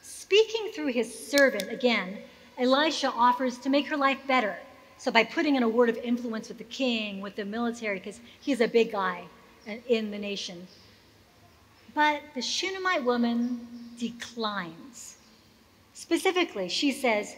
speaking 0.00 0.72
through 0.74 0.88
his 0.88 1.28
servant, 1.28 1.70
again, 1.70 2.18
Elisha 2.58 3.12
offers 3.12 3.58
to 3.58 3.68
make 3.68 3.86
her 3.88 3.96
life 3.96 4.18
better. 4.26 4.56
So, 4.96 5.10
by 5.10 5.24
putting 5.24 5.54
in 5.54 5.62
a 5.62 5.68
word 5.68 5.90
of 5.90 5.96
influence 5.98 6.48
with 6.48 6.58
the 6.58 6.64
king, 6.64 7.20
with 7.20 7.36
the 7.36 7.44
military, 7.44 7.98
because 7.98 8.20
he's 8.40 8.60
a 8.60 8.68
big 8.68 8.92
guy 8.92 9.24
in 9.88 10.10
the 10.10 10.18
nation. 10.18 10.66
But 11.94 12.22
the 12.34 12.42
Shunammite 12.42 13.04
woman 13.04 13.68
declines. 13.98 15.16
Specifically, 15.92 16.68
she 16.68 16.90
says, 16.90 17.34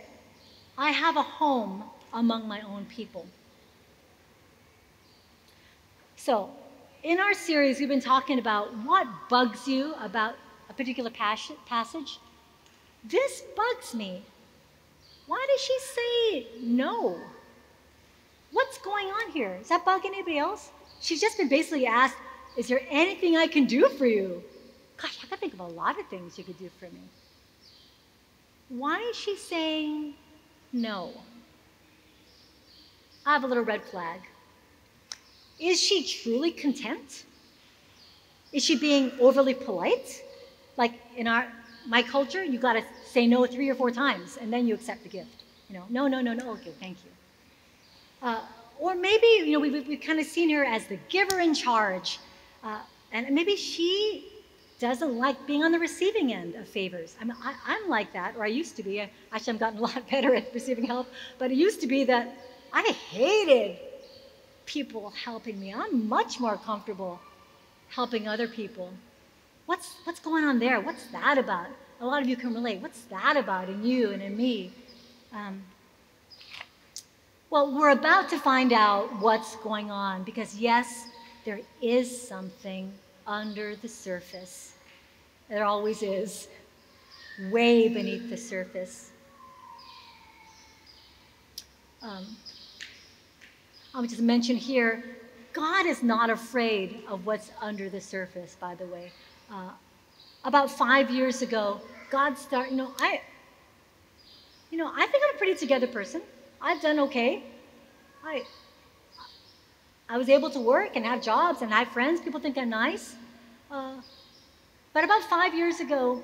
I 0.79 0.90
have 0.90 1.16
a 1.16 1.23
home 1.23 1.85
among 2.12 2.47
my 2.47 2.61
own 2.62 2.85
people. 2.87 3.27
So, 6.16 6.51
in 7.02 7.18
our 7.18 7.34
series, 7.34 7.80
we've 7.80 7.88
been 7.88 8.00
talking 8.00 8.38
about 8.38 8.74
what 8.78 9.06
bugs 9.28 9.66
you 9.66 9.94
about 10.00 10.34
a 10.70 10.72
particular 10.72 11.10
passage. 11.10 12.18
This 13.04 13.42
bugs 13.56 13.94
me. 13.94 14.22
Why 15.26 15.44
does 15.50 15.60
she 15.60 15.78
say 15.80 16.46
no? 16.62 17.18
What's 18.52 18.78
going 18.78 19.06
on 19.06 19.32
here? 19.32 19.58
Does 19.58 19.68
that 19.68 19.84
bug 19.84 20.02
anybody 20.04 20.38
else? 20.38 20.70
She's 21.00 21.20
just 21.20 21.38
been 21.38 21.48
basically 21.48 21.86
asked, 21.86 22.16
Is 22.56 22.68
there 22.68 22.82
anything 22.88 23.36
I 23.36 23.46
can 23.46 23.64
do 23.64 23.88
for 23.88 24.06
you? 24.06 24.42
Gosh, 24.96 25.18
I 25.24 25.26
can 25.26 25.38
think 25.38 25.54
of 25.54 25.60
a 25.60 25.66
lot 25.66 25.98
of 25.98 26.06
things 26.06 26.38
you 26.38 26.44
could 26.44 26.58
do 26.58 26.70
for 26.78 26.84
me. 26.84 27.00
Why 28.68 29.00
is 29.00 29.16
she 29.16 29.36
saying 29.36 30.14
no? 30.72 31.10
I 33.26 33.32
have 33.32 33.44
a 33.44 33.46
little 33.46 33.64
red 33.64 33.82
flag. 33.82 34.20
Is 35.62 35.81
she 35.81 36.03
truly 36.03 36.51
content? 36.51 37.25
Is 38.53 38.64
she 38.64 38.77
being 38.77 39.12
overly 39.20 39.55
polite? 39.55 40.22
Like 40.77 40.94
in 41.16 41.29
our 41.29 41.46
my 41.87 42.03
culture, 42.03 42.42
you 42.44 42.59
got 42.59 42.72
to 42.75 42.83
say 43.05 43.27
no 43.27 43.46
three 43.46 43.68
or 43.70 43.75
four 43.77 43.90
times 43.90 44.38
and 44.40 44.53
then 44.53 44.66
you 44.66 44.75
accept 44.75 45.05
the 45.05 45.09
gift. 45.09 45.44
You 45.68 45.77
know, 45.77 45.85
no, 45.88 46.09
no, 46.09 46.20
no, 46.20 46.35
no, 46.35 46.51
okay, 46.53 46.72
thank 46.81 46.96
you. 47.05 47.11
Uh, 48.22 48.40
or 48.79 48.96
maybe 48.96 49.27
you 49.27 49.53
know 49.53 49.61
we've, 49.61 49.87
we've 49.87 50.01
kind 50.01 50.18
of 50.18 50.27
seen 50.27 50.51
her 50.51 50.64
as 50.64 50.87
the 50.87 50.98
giver 51.09 51.38
in 51.38 51.55
charge, 51.55 52.18
uh, 52.64 52.81
and 53.12 53.31
maybe 53.31 53.55
she 53.55 54.29
doesn't 54.81 55.16
like 55.16 55.46
being 55.46 55.62
on 55.62 55.70
the 55.70 55.79
receiving 55.79 56.33
end 56.33 56.57
of 56.57 56.66
favors. 56.66 57.14
I 57.20 57.25
mean, 57.25 57.37
I, 57.40 57.77
am 57.77 57.88
like 57.88 58.12
that, 58.14 58.35
or 58.37 58.42
I 58.42 58.48
used 58.48 58.75
to 58.77 58.83
be. 58.83 59.01
I, 59.01 59.11
actually, 59.33 59.55
I've 59.55 59.61
gotten 59.61 59.79
a 59.79 59.83
lot 59.83 60.09
better 60.11 60.35
at 60.35 60.53
receiving 60.53 60.85
help, 60.85 61.07
but 61.38 61.53
it 61.53 61.57
used 61.57 61.81
to 61.83 61.87
be 61.87 62.03
that 62.05 62.35
I 62.72 62.83
hated 63.11 63.79
people 64.72 65.11
helping 65.11 65.61
me. 65.61 65.74
I'm 65.74 66.08
much 66.08 66.40
more 66.40 66.56
comfortable 66.56 67.20
helping 67.88 68.26
other 68.26 68.48
people. 68.48 68.90
What's, 69.66 69.96
what's 70.04 70.20
going 70.20 70.44
on 70.44 70.58
there? 70.58 70.80
What's 70.80 71.04
that 71.08 71.37
about? 71.37 71.66
A 72.00 72.06
lot 72.06 72.22
of 72.22 72.28
you 72.28 72.37
can 72.37 72.54
relate. 72.54 72.80
What's 72.80 73.02
that 73.02 73.37
about 73.37 73.68
in 73.68 73.85
you 73.85 74.12
and 74.12 74.22
in 74.22 74.37
me? 74.37 74.72
Um, 75.32 75.62
well, 77.50 77.70
we're 77.70 77.90
about 77.90 78.30
to 78.30 78.38
find 78.38 78.72
out 78.72 79.20
what's 79.20 79.56
going 79.56 79.90
on 79.90 80.22
because, 80.22 80.56
yes, 80.56 81.06
there 81.44 81.61
is 81.82 82.08
something 82.28 82.90
under 83.26 83.76
the 83.76 83.88
surface. 83.88 84.72
There 85.50 85.64
always 85.64 86.02
is, 86.02 86.48
way 87.50 87.88
beneath 87.88 88.30
the 88.30 88.38
surface. 88.38 89.11
Um, 92.00 92.24
I'll 93.94 94.02
just 94.02 94.20
mention 94.20 94.57
here 94.57 95.05
God 95.52 95.85
is 95.85 96.02
not 96.02 96.31
afraid 96.31 97.02
of 97.09 97.26
what's 97.26 97.50
under 97.61 97.90
the 97.90 98.00
surface, 98.00 98.57
by 98.59 98.74
the 98.74 98.87
way. 98.87 99.12
Uh, 99.52 99.68
about 100.44 100.70
five 100.70 101.11
years 101.11 101.42
ago, 101.42 101.81
God 102.11 102.38
started, 102.38 102.70
you 102.70 102.78
know, 102.78 102.92
I, 102.98 103.20
you 104.70 104.78
know, 104.78 104.90
I 104.94 105.07
think 105.07 105.22
I'm 105.28 105.35
a 105.35 105.38
pretty 105.38 105.55
together 105.55 105.87
person. 105.87 106.22
I've 106.61 106.81
done 106.81 106.98
okay. 107.00 107.42
I, 108.24 108.44
I 110.09 110.16
was 110.16 110.31
able 110.31 110.48
to 110.50 110.61
work 110.61 110.96
and 110.96 111.05
have 111.05 111.22
jobs 111.22 111.61
and 111.61 111.70
have 111.70 111.88
friends. 111.88 112.20
People 112.20 112.40
think 112.40 112.57
I'm 112.57 112.70
nice. 112.70 113.14
Uh, 113.70 113.96
but 114.94 115.05
about 115.05 115.22
five 115.24 115.55
years 115.55 115.81
ago, 115.81 116.22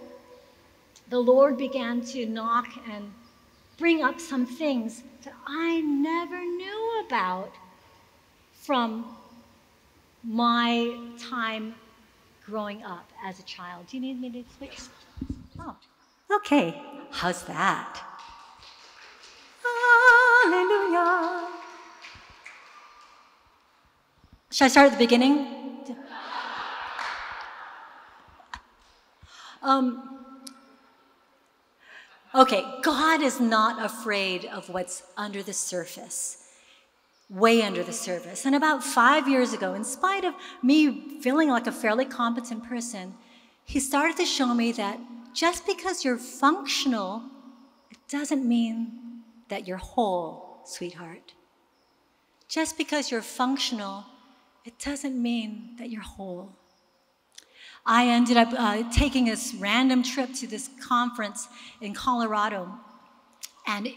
the 1.10 1.18
Lord 1.18 1.58
began 1.58 2.00
to 2.06 2.24
knock 2.24 2.68
and 2.90 3.12
bring 3.76 4.02
up 4.02 4.20
some 4.20 4.46
things 4.46 5.02
I 5.46 5.80
never 5.80 6.40
knew 6.40 7.04
about 7.06 7.52
from 8.52 9.16
my 10.22 10.96
time 11.18 11.74
growing 12.44 12.82
up 12.82 13.10
as 13.24 13.38
a 13.38 13.42
child. 13.42 13.86
Do 13.88 13.96
you 13.96 14.00
need 14.00 14.20
me 14.20 14.30
to 14.30 14.44
switch? 14.56 14.80
Oh, 15.58 15.76
okay. 16.36 16.82
How's 17.10 17.42
that? 17.44 18.00
Hallelujah. 20.44 21.48
Should 24.50 24.64
I 24.64 24.68
start 24.68 24.86
at 24.86 24.92
the 24.92 24.98
beginning? 24.98 25.58
Um, 29.62 30.17
okay, 32.34 32.64
God 32.82 33.22
is 33.22 33.40
not 33.40 33.84
afraid 33.84 34.44
of 34.44 34.68
what's 34.68 35.02
under 35.16 35.42
the 35.42 35.52
surface, 35.52 36.48
way 37.30 37.62
under 37.62 37.82
the 37.82 37.92
surface. 37.92 38.44
And 38.44 38.54
about 38.54 38.84
five 38.84 39.28
years 39.28 39.52
ago, 39.52 39.74
in 39.74 39.84
spite 39.84 40.24
of 40.24 40.34
me 40.62 41.20
feeling 41.20 41.48
like 41.48 41.66
a 41.66 41.72
fairly 41.72 42.04
competent 42.04 42.64
person, 42.68 43.14
He 43.64 43.80
started 43.80 44.16
to 44.18 44.24
show 44.24 44.54
me 44.54 44.72
that 44.72 44.98
just 45.34 45.66
because 45.66 46.04
you're 46.04 46.18
functional, 46.18 47.22
it 47.90 47.98
doesn't 48.08 48.46
mean 48.46 49.22
that 49.48 49.66
you're 49.66 49.76
whole, 49.76 50.60
sweetheart. 50.64 51.34
Just 52.48 52.78
because 52.78 53.10
you're 53.10 53.22
functional, 53.22 54.04
it 54.64 54.78
doesn't 54.78 55.20
mean 55.20 55.76
that 55.78 55.90
you're 55.90 56.02
whole. 56.02 56.57
I 57.90 58.08
ended 58.08 58.36
up 58.36 58.52
uh, 58.52 58.82
taking 58.92 59.24
this 59.24 59.54
random 59.54 60.02
trip 60.02 60.34
to 60.34 60.46
this 60.46 60.68
conference 60.78 61.48
in 61.80 61.94
Colorado, 61.94 62.70
and 63.66 63.88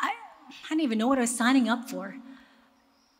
I, 0.00 0.10
I 0.10 0.68
didn't 0.68 0.82
even 0.82 0.98
know 0.98 1.08
what 1.08 1.18
I 1.18 1.22
was 1.22 1.36
signing 1.36 1.68
up 1.68 1.90
for. 1.90 2.14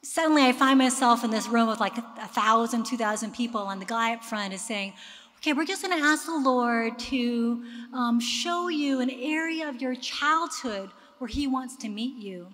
Suddenly, 0.03 0.44
I 0.44 0.53
find 0.53 0.79
myself 0.79 1.24
in 1.24 1.33
this 1.33 1.48
room 1.48 1.68
with 1.68 1.81
like 1.81 1.98
a, 1.98 2.05
a 2.22 2.29
thousand, 2.29 2.87
two 2.87 2.96
thousand 2.96 3.33
people, 3.35 3.68
and 3.70 3.83
the 3.83 3.87
guy 3.87 4.14
up 4.14 4.24
front 4.24 4.55
is 4.55 4.62
saying, 4.62 4.92
Okay, 5.38 5.53
we're 5.53 5.66
just 5.66 5.83
going 5.83 5.98
to 5.98 6.03
ask 6.03 6.27
the 6.27 6.38
Lord 6.38 6.96
to 7.00 7.64
um, 7.92 8.20
show 8.20 8.68
you 8.68 9.00
an 9.00 9.11
area 9.11 9.68
of 9.68 9.83
your 9.83 9.96
childhood 9.96 10.90
where 11.18 11.29
He 11.29 11.48
wants 11.48 11.77
to 11.79 11.88
meet 11.88 12.22
you. 12.22 12.46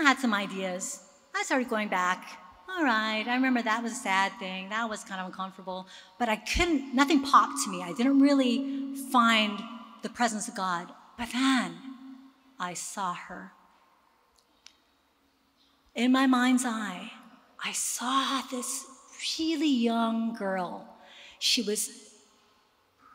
I 0.00 0.02
had 0.02 0.18
some 0.18 0.32
ideas. 0.32 1.02
I 1.36 1.42
started 1.42 1.68
going 1.68 1.88
back 1.88 2.38
all 2.76 2.84
right, 2.84 3.24
I 3.26 3.34
remember 3.34 3.62
that 3.62 3.82
was 3.82 3.92
a 3.92 3.96
sad 3.96 4.32
thing. 4.38 4.68
That 4.68 4.88
was 4.88 5.04
kind 5.04 5.20
of 5.20 5.26
uncomfortable. 5.26 5.86
But 6.18 6.28
I 6.28 6.36
couldn't, 6.36 6.94
nothing 6.94 7.22
popped 7.22 7.64
to 7.64 7.70
me. 7.70 7.82
I 7.82 7.92
didn't 7.92 8.20
really 8.20 8.94
find 9.12 9.60
the 10.02 10.08
presence 10.08 10.48
of 10.48 10.54
God. 10.54 10.88
But 11.18 11.28
then 11.32 11.76
I 12.58 12.74
saw 12.74 13.14
her. 13.14 13.52
In 15.94 16.12
my 16.12 16.26
mind's 16.26 16.64
eye, 16.64 17.12
I 17.62 17.72
saw 17.72 18.42
this 18.50 18.86
really 19.38 19.68
young 19.68 20.34
girl. 20.34 20.88
She 21.38 21.62
was, 21.62 21.90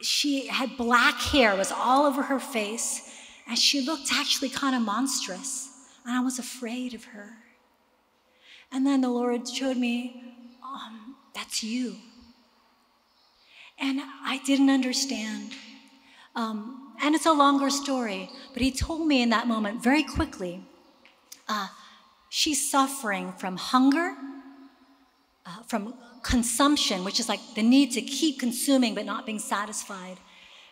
she 0.01 0.47
had 0.47 0.77
black 0.77 1.15
hair, 1.15 1.55
was 1.55 1.71
all 1.71 2.05
over 2.05 2.23
her 2.23 2.39
face, 2.39 3.09
and 3.47 3.57
she 3.57 3.81
looked 3.81 4.11
actually 4.13 4.49
kind 4.49 4.75
of 4.75 4.81
monstrous. 4.81 5.69
And 6.05 6.13
I 6.15 6.19
was 6.19 6.37
afraid 6.37 6.93
of 6.93 7.05
her. 7.05 7.37
And 8.71 8.85
then 8.85 9.01
the 9.01 9.09
Lord 9.09 9.47
showed 9.47 9.77
me, 9.77 10.21
um, 10.63 11.15
that's 11.33 11.63
you. 11.63 11.95
And 13.79 14.01
I 14.01 14.41
didn't 14.45 14.69
understand. 14.69 15.51
Um, 16.35 16.93
and 17.01 17.15
it's 17.15 17.25
a 17.25 17.33
longer 17.33 17.69
story, 17.69 18.29
but 18.53 18.61
he 18.61 18.71
told 18.71 19.07
me 19.07 19.21
in 19.21 19.29
that 19.29 19.47
moment 19.47 19.83
very 19.83 20.03
quickly 20.03 20.63
uh, 21.47 21.67
she's 22.29 22.69
suffering 22.69 23.33
from 23.33 23.57
hunger, 23.57 24.15
uh, 25.45 25.61
from 25.67 25.93
consumption, 26.23 27.03
which 27.03 27.19
is 27.19 27.29
like 27.29 27.39
the 27.55 27.61
need 27.61 27.91
to 27.91 28.01
keep 28.01 28.39
consuming 28.39 28.95
but 28.95 29.05
not 29.05 29.25
being 29.25 29.39
satisfied. 29.39 30.17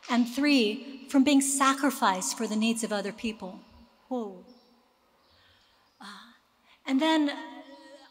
And 0.10 0.28
three, 0.28 1.06
from 1.10 1.24
being 1.24 1.42
sacrificed 1.42 2.38
for 2.38 2.48
the 2.48 2.56
needs 2.56 2.84
of 2.84 2.92
other 2.92 3.14
people. 3.14 3.60
Whoa. 4.10 4.44
Uh, 6.02 6.06
and 6.86 7.02
then 7.02 7.32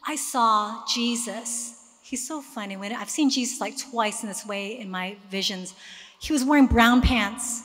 I 0.05 0.15
saw 0.15 0.85
Jesus. 0.85 1.97
He's 2.01 2.27
so 2.27 2.41
funny. 2.41 2.75
When 2.77 2.93
I've 2.93 3.09
seen 3.09 3.29
Jesus 3.29 3.61
like 3.61 3.77
twice 3.77 4.23
in 4.23 4.29
this 4.29 4.45
way 4.45 4.79
in 4.79 4.89
my 4.89 5.17
visions. 5.29 5.73
He 6.19 6.31
was 6.31 6.43
wearing 6.43 6.67
brown 6.67 7.01
pants 7.01 7.63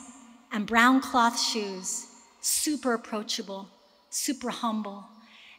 and 0.51 0.65
brown 0.65 1.01
cloth 1.01 1.39
shoes, 1.39 2.07
super 2.41 2.93
approachable, 2.93 3.69
super 4.09 4.49
humble. 4.49 5.05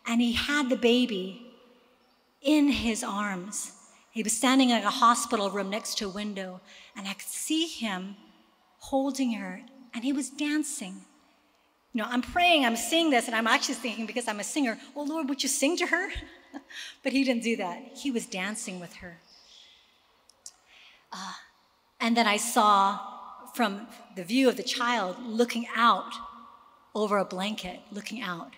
And 0.06 0.20
he 0.20 0.32
had 0.32 0.68
the 0.68 0.76
baby 0.76 1.46
in 2.42 2.68
his 2.68 3.04
arms. 3.04 3.72
He 4.10 4.22
was 4.22 4.36
standing 4.36 4.70
in 4.70 4.82
a 4.82 4.90
hospital 4.90 5.50
room 5.50 5.70
next 5.70 5.98
to 5.98 6.06
a 6.06 6.08
window, 6.08 6.60
and 6.96 7.06
I 7.06 7.12
could 7.12 7.28
see 7.28 7.66
him 7.66 8.16
holding 8.78 9.34
her, 9.34 9.62
and 9.94 10.02
he 10.02 10.12
was 10.12 10.30
dancing. 10.30 11.02
You 11.92 12.02
know, 12.02 12.08
I'm 12.08 12.22
praying, 12.22 12.64
I'm 12.64 12.76
seeing 12.76 13.10
this, 13.10 13.26
and 13.26 13.36
I'm 13.36 13.46
actually 13.46 13.76
thinking, 13.76 14.06
because 14.06 14.26
I'm 14.26 14.40
a 14.40 14.44
singer, 14.44 14.78
well, 14.94 15.06
Lord, 15.06 15.28
would 15.28 15.42
you 15.42 15.48
sing 15.48 15.76
to 15.78 15.86
her? 15.86 16.08
but 17.02 17.12
he 17.12 17.24
didn't 17.24 17.42
do 17.42 17.56
that. 17.56 17.78
He 17.94 18.10
was 18.10 18.26
dancing 18.26 18.80
with 18.80 18.94
her. 18.96 19.18
Uh, 21.12 21.32
and 22.00 22.16
then 22.16 22.26
I 22.26 22.36
saw 22.36 22.98
from 23.54 23.86
the 24.16 24.24
view 24.24 24.48
of 24.48 24.56
the 24.56 24.62
child 24.62 25.16
looking 25.22 25.66
out 25.74 26.12
over 26.94 27.18
a 27.18 27.24
blanket, 27.24 27.80
looking 27.90 28.20
out. 28.20 28.52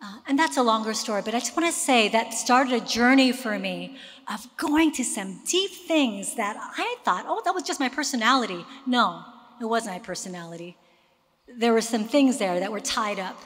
Uh, 0.00 0.18
and 0.28 0.38
that's 0.38 0.56
a 0.56 0.62
longer 0.62 0.94
story, 0.94 1.22
but 1.24 1.34
I 1.34 1.40
just 1.40 1.56
want 1.56 1.72
to 1.72 1.78
say 1.78 2.08
that 2.10 2.32
started 2.32 2.72
a 2.72 2.86
journey 2.86 3.32
for 3.32 3.58
me 3.58 3.96
of 4.32 4.46
going 4.56 4.92
to 4.92 5.04
some 5.04 5.40
deep 5.44 5.72
things 5.72 6.36
that 6.36 6.56
I 6.56 6.96
thought, 7.04 7.24
oh, 7.26 7.42
that 7.44 7.52
was 7.52 7.64
just 7.64 7.80
my 7.80 7.88
personality. 7.88 8.64
No, 8.86 9.24
it 9.60 9.64
wasn't 9.64 9.96
my 9.96 9.98
personality. 9.98 10.76
There 11.48 11.72
were 11.72 11.80
some 11.80 12.04
things 12.04 12.38
there 12.38 12.60
that 12.60 12.70
were 12.70 12.80
tied 12.80 13.18
up 13.18 13.40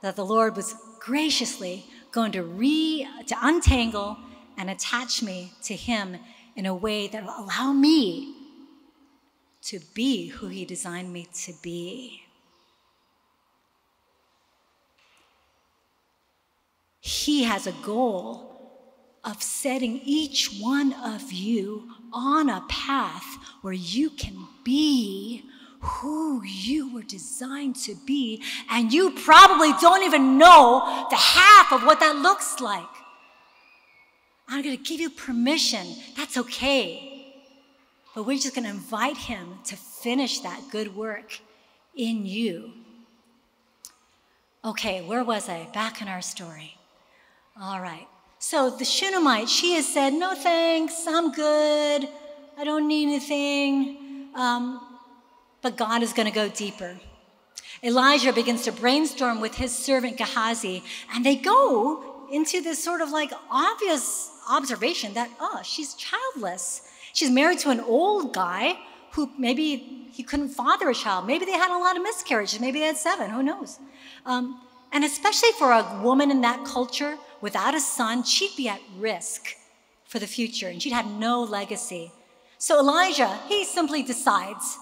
that 0.00 0.16
the 0.16 0.24
Lord 0.24 0.56
was 0.56 0.74
graciously 0.98 1.86
going 2.12 2.32
to 2.32 2.42
re 2.42 3.08
to 3.26 3.36
untangle 3.40 4.18
and 4.56 4.70
attach 4.70 5.22
me 5.22 5.52
to 5.62 5.74
him 5.74 6.18
in 6.54 6.66
a 6.66 6.74
way 6.74 7.08
that 7.08 7.24
will 7.24 7.38
allow 7.38 7.72
me 7.72 8.34
to 9.62 9.80
be 9.94 10.28
who 10.28 10.48
he 10.48 10.64
designed 10.64 11.12
me 11.12 11.26
to 11.32 11.52
be. 11.62 12.22
He 17.00 17.44
has 17.44 17.66
a 17.66 17.72
goal 17.82 18.52
of 19.24 19.42
setting 19.42 20.00
each 20.04 20.58
one 20.60 20.92
of 20.92 21.32
you 21.32 21.88
on 22.12 22.50
a 22.50 22.64
path 22.68 23.38
where 23.62 23.72
you 23.72 24.10
can 24.10 24.46
be 24.64 25.44
who 25.82 26.42
you 26.44 26.94
were 26.94 27.02
designed 27.02 27.76
to 27.76 27.94
be, 28.06 28.42
and 28.70 28.92
you 28.92 29.10
probably 29.10 29.72
don't 29.80 30.04
even 30.04 30.38
know 30.38 31.06
the 31.10 31.16
half 31.16 31.72
of 31.72 31.82
what 31.82 32.00
that 32.00 32.16
looks 32.16 32.60
like. 32.60 32.86
I'm 34.48 34.62
going 34.62 34.76
to 34.76 34.82
give 34.82 35.00
you 35.00 35.10
permission. 35.10 35.86
That's 36.16 36.36
okay. 36.36 37.34
But 38.14 38.24
we're 38.24 38.38
just 38.38 38.54
going 38.54 38.64
to 38.64 38.70
invite 38.70 39.16
Him 39.16 39.58
to 39.64 39.76
finish 39.76 40.40
that 40.40 40.60
good 40.70 40.94
work 40.94 41.40
in 41.96 42.26
you. 42.26 42.72
Okay, 44.64 45.02
where 45.02 45.24
was 45.24 45.48
I? 45.48 45.66
Back 45.72 46.00
in 46.00 46.08
our 46.08 46.22
story. 46.22 46.76
All 47.60 47.80
right. 47.80 48.06
So 48.38 48.70
the 48.70 48.84
Shunammite, 48.84 49.48
she 49.48 49.74
has 49.74 49.92
said, 49.92 50.10
No 50.10 50.34
thanks, 50.34 51.06
I'm 51.08 51.32
good. 51.32 52.08
I 52.58 52.64
don't 52.64 52.86
need 52.86 53.08
anything. 53.08 54.28
Um, 54.34 54.91
but 55.62 55.76
God 55.76 56.02
is 56.02 56.12
going 56.12 56.28
to 56.28 56.34
go 56.34 56.48
deeper. 56.48 56.98
Elijah 57.82 58.32
begins 58.32 58.64
to 58.64 58.72
brainstorm 58.72 59.40
with 59.40 59.54
his 59.54 59.76
servant 59.76 60.18
Gehazi, 60.18 60.82
and 61.14 61.24
they 61.24 61.36
go 61.36 62.26
into 62.30 62.60
this 62.60 62.82
sort 62.82 63.00
of 63.00 63.10
like 63.10 63.32
obvious 63.50 64.30
observation 64.48 65.14
that, 65.14 65.30
oh, 65.40 65.60
she's 65.64 65.94
childless. 65.94 66.82
She's 67.12 67.30
married 67.30 67.58
to 67.60 67.70
an 67.70 67.80
old 67.80 68.32
guy 68.32 68.78
who 69.12 69.30
maybe 69.38 70.08
he 70.12 70.22
couldn't 70.22 70.48
father 70.48 70.88
a 70.90 70.94
child. 70.94 71.26
Maybe 71.26 71.44
they 71.44 71.52
had 71.52 71.70
a 71.70 71.78
lot 71.78 71.96
of 71.96 72.02
miscarriages. 72.02 72.60
Maybe 72.60 72.78
they 72.78 72.86
had 72.86 72.96
seven. 72.96 73.30
Who 73.30 73.42
knows? 73.42 73.78
Um, 74.24 74.60
and 74.92 75.04
especially 75.04 75.50
for 75.58 75.72
a 75.72 76.00
woman 76.02 76.30
in 76.30 76.40
that 76.42 76.64
culture 76.64 77.16
without 77.40 77.74
a 77.74 77.80
son, 77.80 78.24
she'd 78.24 78.56
be 78.56 78.68
at 78.68 78.80
risk 78.98 79.56
for 80.04 80.18
the 80.18 80.26
future 80.26 80.68
and 80.68 80.82
she'd 80.82 80.92
have 80.92 81.06
no 81.06 81.42
legacy. 81.42 82.12
So 82.58 82.78
Elijah, 82.78 83.38
he 83.48 83.64
simply 83.64 84.02
decides 84.02 84.78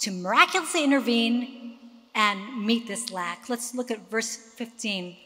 to 0.00 0.10
miraculously 0.10 0.84
intervene 0.84 1.78
and 2.14 2.64
meet 2.64 2.86
this 2.86 3.10
lack. 3.10 3.48
Let's 3.48 3.74
look 3.74 3.90
at 3.90 4.10
verse 4.10 4.36
15. 4.36 5.16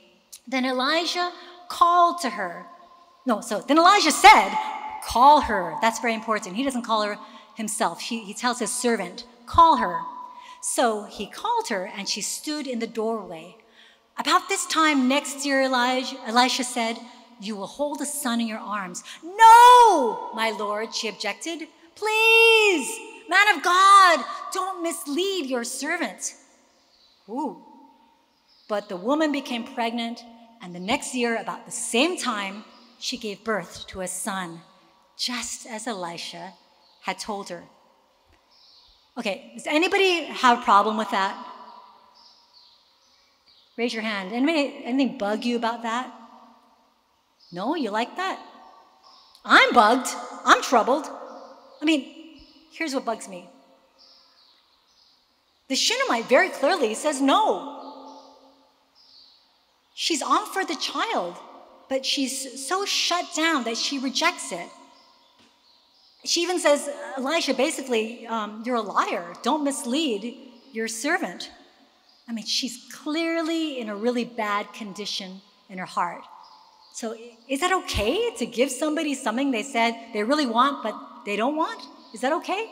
Then 0.47 0.65
Elijah 0.65 1.33
called 1.69 2.21
to 2.23 2.31
her. 2.31 2.67
No, 3.27 3.41
so 3.41 3.61
then 3.61 3.79
Elijah 3.79 4.11
said, 4.11 4.53
Call 5.05 5.43
her. 5.43 5.77
That's 5.81 6.01
very 6.01 6.15
important. 6.15 6.57
He 6.57 6.65
doesn't 6.65 6.83
call 6.83 7.03
her 7.03 7.19
himself, 7.55 8.01
he, 8.01 8.25
he 8.25 8.35
tells 8.35 8.59
his 8.59 8.73
servant, 8.73 9.25
Call 9.47 9.77
her. 9.77 10.01
So 10.61 11.05
he 11.05 11.27
called 11.27 11.69
her, 11.69 11.91
and 11.97 12.09
she 12.09 12.21
stood 12.21 12.67
in 12.67 12.81
the 12.81 12.87
doorway. 12.87 13.57
About 14.19 14.49
this 14.49 14.67
time 14.67 15.09
next 15.09 15.47
year, 15.47 15.63
Elijah, 15.63 16.17
Elisha 16.27 16.65
said, 16.65 16.99
You 17.41 17.57
will 17.57 17.67
hold 17.67 18.01
a 18.01 18.07
son 18.07 18.41
in 18.41 18.47
your 18.47 18.59
arms. 18.59 19.03
No, 19.23 20.31
my 20.35 20.55
lord, 20.59 20.95
she 20.95 21.09
objected. 21.09 21.69
Please, 21.95 22.99
Man 23.31 23.57
of 23.57 23.63
God, 23.63 24.25
don't 24.53 24.83
mislead 24.83 25.47
your 25.47 25.63
servant. 25.63 26.35
Ooh. 27.29 27.63
But 28.69 28.89
the 28.89 28.97
woman 28.97 29.31
became 29.31 29.63
pregnant, 29.63 30.25
and 30.61 30.75
the 30.75 30.81
next 30.81 31.15
year, 31.15 31.37
about 31.37 31.65
the 31.65 31.71
same 31.71 32.17
time, 32.17 32.65
she 32.99 33.17
gave 33.17 33.45
birth 33.45 33.87
to 33.89 34.01
a 34.01 34.09
son, 34.09 34.63
just 35.17 35.65
as 35.67 35.87
Elisha 35.87 36.55
had 37.03 37.21
told 37.21 37.49
her. 37.51 37.63
Okay, 39.17 39.53
does 39.55 39.67
anybody 39.69 40.25
have 40.25 40.59
a 40.59 40.63
problem 40.63 40.97
with 40.97 41.11
that? 41.13 41.47
Raise 43.77 43.95
your 43.95 44.03
hand. 44.03 44.33
Anybody, 44.33 44.83
anything 44.85 45.19
bug 45.19 45.45
you 45.45 45.55
about 45.55 45.83
that? 45.83 46.13
No, 47.53 47.77
you 47.77 47.91
like 47.91 48.17
that? 48.17 48.45
I'm 49.45 49.73
bugged. 49.73 50.09
I'm 50.45 50.63
troubled. 50.63 51.07
I 51.81 51.85
mean, 51.85 52.20
here's 52.71 52.95
what 52.95 53.05
bugs 53.05 53.29
me. 53.29 53.49
The 55.69 55.77
Shunammite 55.77 56.29
very 56.29 56.49
clearly 56.49 56.95
says 56.95 57.21
no. 57.21 57.77
She's 59.95 60.23
offered 60.23 60.67
the 60.67 60.77
child, 60.77 61.37
but 61.89 62.05
she's 62.05 62.67
so 62.67 62.85
shut 62.85 63.27
down 63.37 63.65
that 63.65 63.77
she 63.77 63.99
rejects 63.99 64.51
it. 64.51 64.69
She 66.25 66.43
even 66.43 66.59
says, 66.59 66.89
Elisha, 67.17 67.55
basically, 67.55 68.27
um, 68.27 68.63
you're 68.67 68.77
a 68.77 68.83
liar. 68.83 69.33
Don't 69.43 69.65
mislead 69.65 70.37
your 70.73 70.89
servant. 70.89 71.51
I 72.29 72.33
mean, 72.33 72.47
she's 72.47 72.89
clearly 72.93 73.81
in 73.81 73.89
a 73.89 73.97
really 73.97 74.25
bad 74.25 74.73
condition 74.73 75.41
in 75.69 75.79
her 75.79 75.87
heart. 75.87 76.23
So, 76.93 77.17
is 77.49 77.61
that 77.61 77.73
okay 77.85 78.35
to 78.37 78.47
give 78.47 78.71
somebody 78.71 79.15
something 79.15 79.51
they 79.51 79.63
said 79.63 79.95
they 80.13 80.25
really 80.25 80.47
want, 80.47 80.83
but 80.83 80.95
they 81.25 81.37
don't 81.37 81.57
want? 81.57 81.81
Is 82.13 82.21
that 82.23 82.33
okay? 82.35 82.71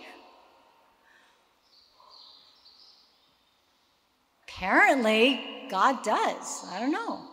Apparently, 4.49 5.41
God 5.71 6.03
does. 6.03 6.67
I 6.73 6.81
don't 6.81 6.91
know. 6.91 7.29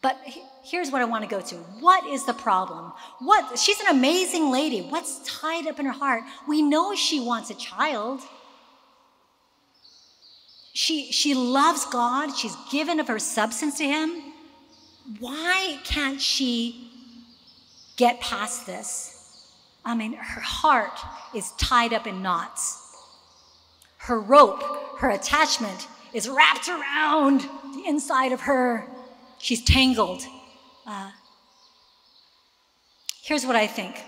But 0.00 0.18
here's 0.64 0.90
what 0.90 1.00
I 1.00 1.04
want 1.04 1.22
to 1.22 1.30
go 1.30 1.40
to. 1.40 1.54
What 1.80 2.06
is 2.06 2.24
the 2.24 2.34
problem? 2.34 2.92
What 3.20 3.58
she's 3.58 3.78
an 3.80 3.86
amazing 3.88 4.50
lady. 4.50 4.80
What's 4.80 5.20
tied 5.24 5.66
up 5.66 5.78
in 5.78 5.86
her 5.86 5.92
heart? 5.92 6.24
We 6.48 6.60
know 6.60 6.94
she 6.94 7.20
wants 7.20 7.50
a 7.50 7.54
child. 7.54 8.20
She 10.72 11.12
she 11.12 11.34
loves 11.34 11.84
God. 11.86 12.34
She's 12.36 12.56
given 12.70 12.98
of 12.98 13.06
her 13.06 13.18
substance 13.18 13.78
to 13.78 13.84
him. 13.84 14.22
Why 15.20 15.78
can't 15.84 16.20
she 16.20 16.90
get 17.96 18.20
past 18.20 18.66
this? 18.66 19.11
I 19.84 19.94
mean, 19.94 20.14
her 20.14 20.40
heart 20.40 20.98
is 21.34 21.52
tied 21.52 21.92
up 21.92 22.06
in 22.06 22.22
knots. 22.22 22.78
Her 23.98 24.20
rope, 24.20 24.62
her 24.98 25.10
attachment 25.10 25.88
is 26.12 26.28
wrapped 26.28 26.68
around 26.68 27.40
the 27.74 27.84
inside 27.86 28.32
of 28.32 28.42
her 28.42 28.86
she's 29.42 29.62
tangled. 29.62 30.22
Uh, 30.86 31.10
here's 33.22 33.44
what 33.44 33.56
I 33.56 33.66
think 33.66 34.00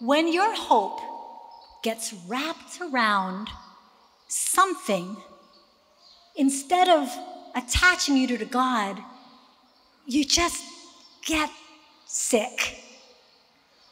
when 0.00 0.30
your 0.32 0.54
hope 0.54 1.00
gets 1.82 2.12
wrapped 2.26 2.80
around 2.80 3.48
something, 4.28 5.16
instead 6.36 6.88
of 6.88 7.08
attaching 7.54 8.16
you 8.16 8.36
to 8.36 8.44
God, 8.44 8.98
you 10.06 10.24
just 10.24 10.62
get 11.26 11.50
sick. 12.06 12.84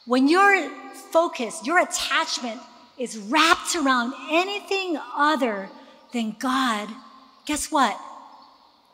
When 0.07 0.27
your 0.29 0.69
focus, 1.11 1.61
your 1.65 1.79
attachment 1.79 2.61
is 2.97 3.17
wrapped 3.17 3.75
around 3.75 4.13
anything 4.31 4.97
other 5.15 5.69
than 6.13 6.35
God, 6.39 6.89
guess 7.45 7.69
what? 7.71 7.99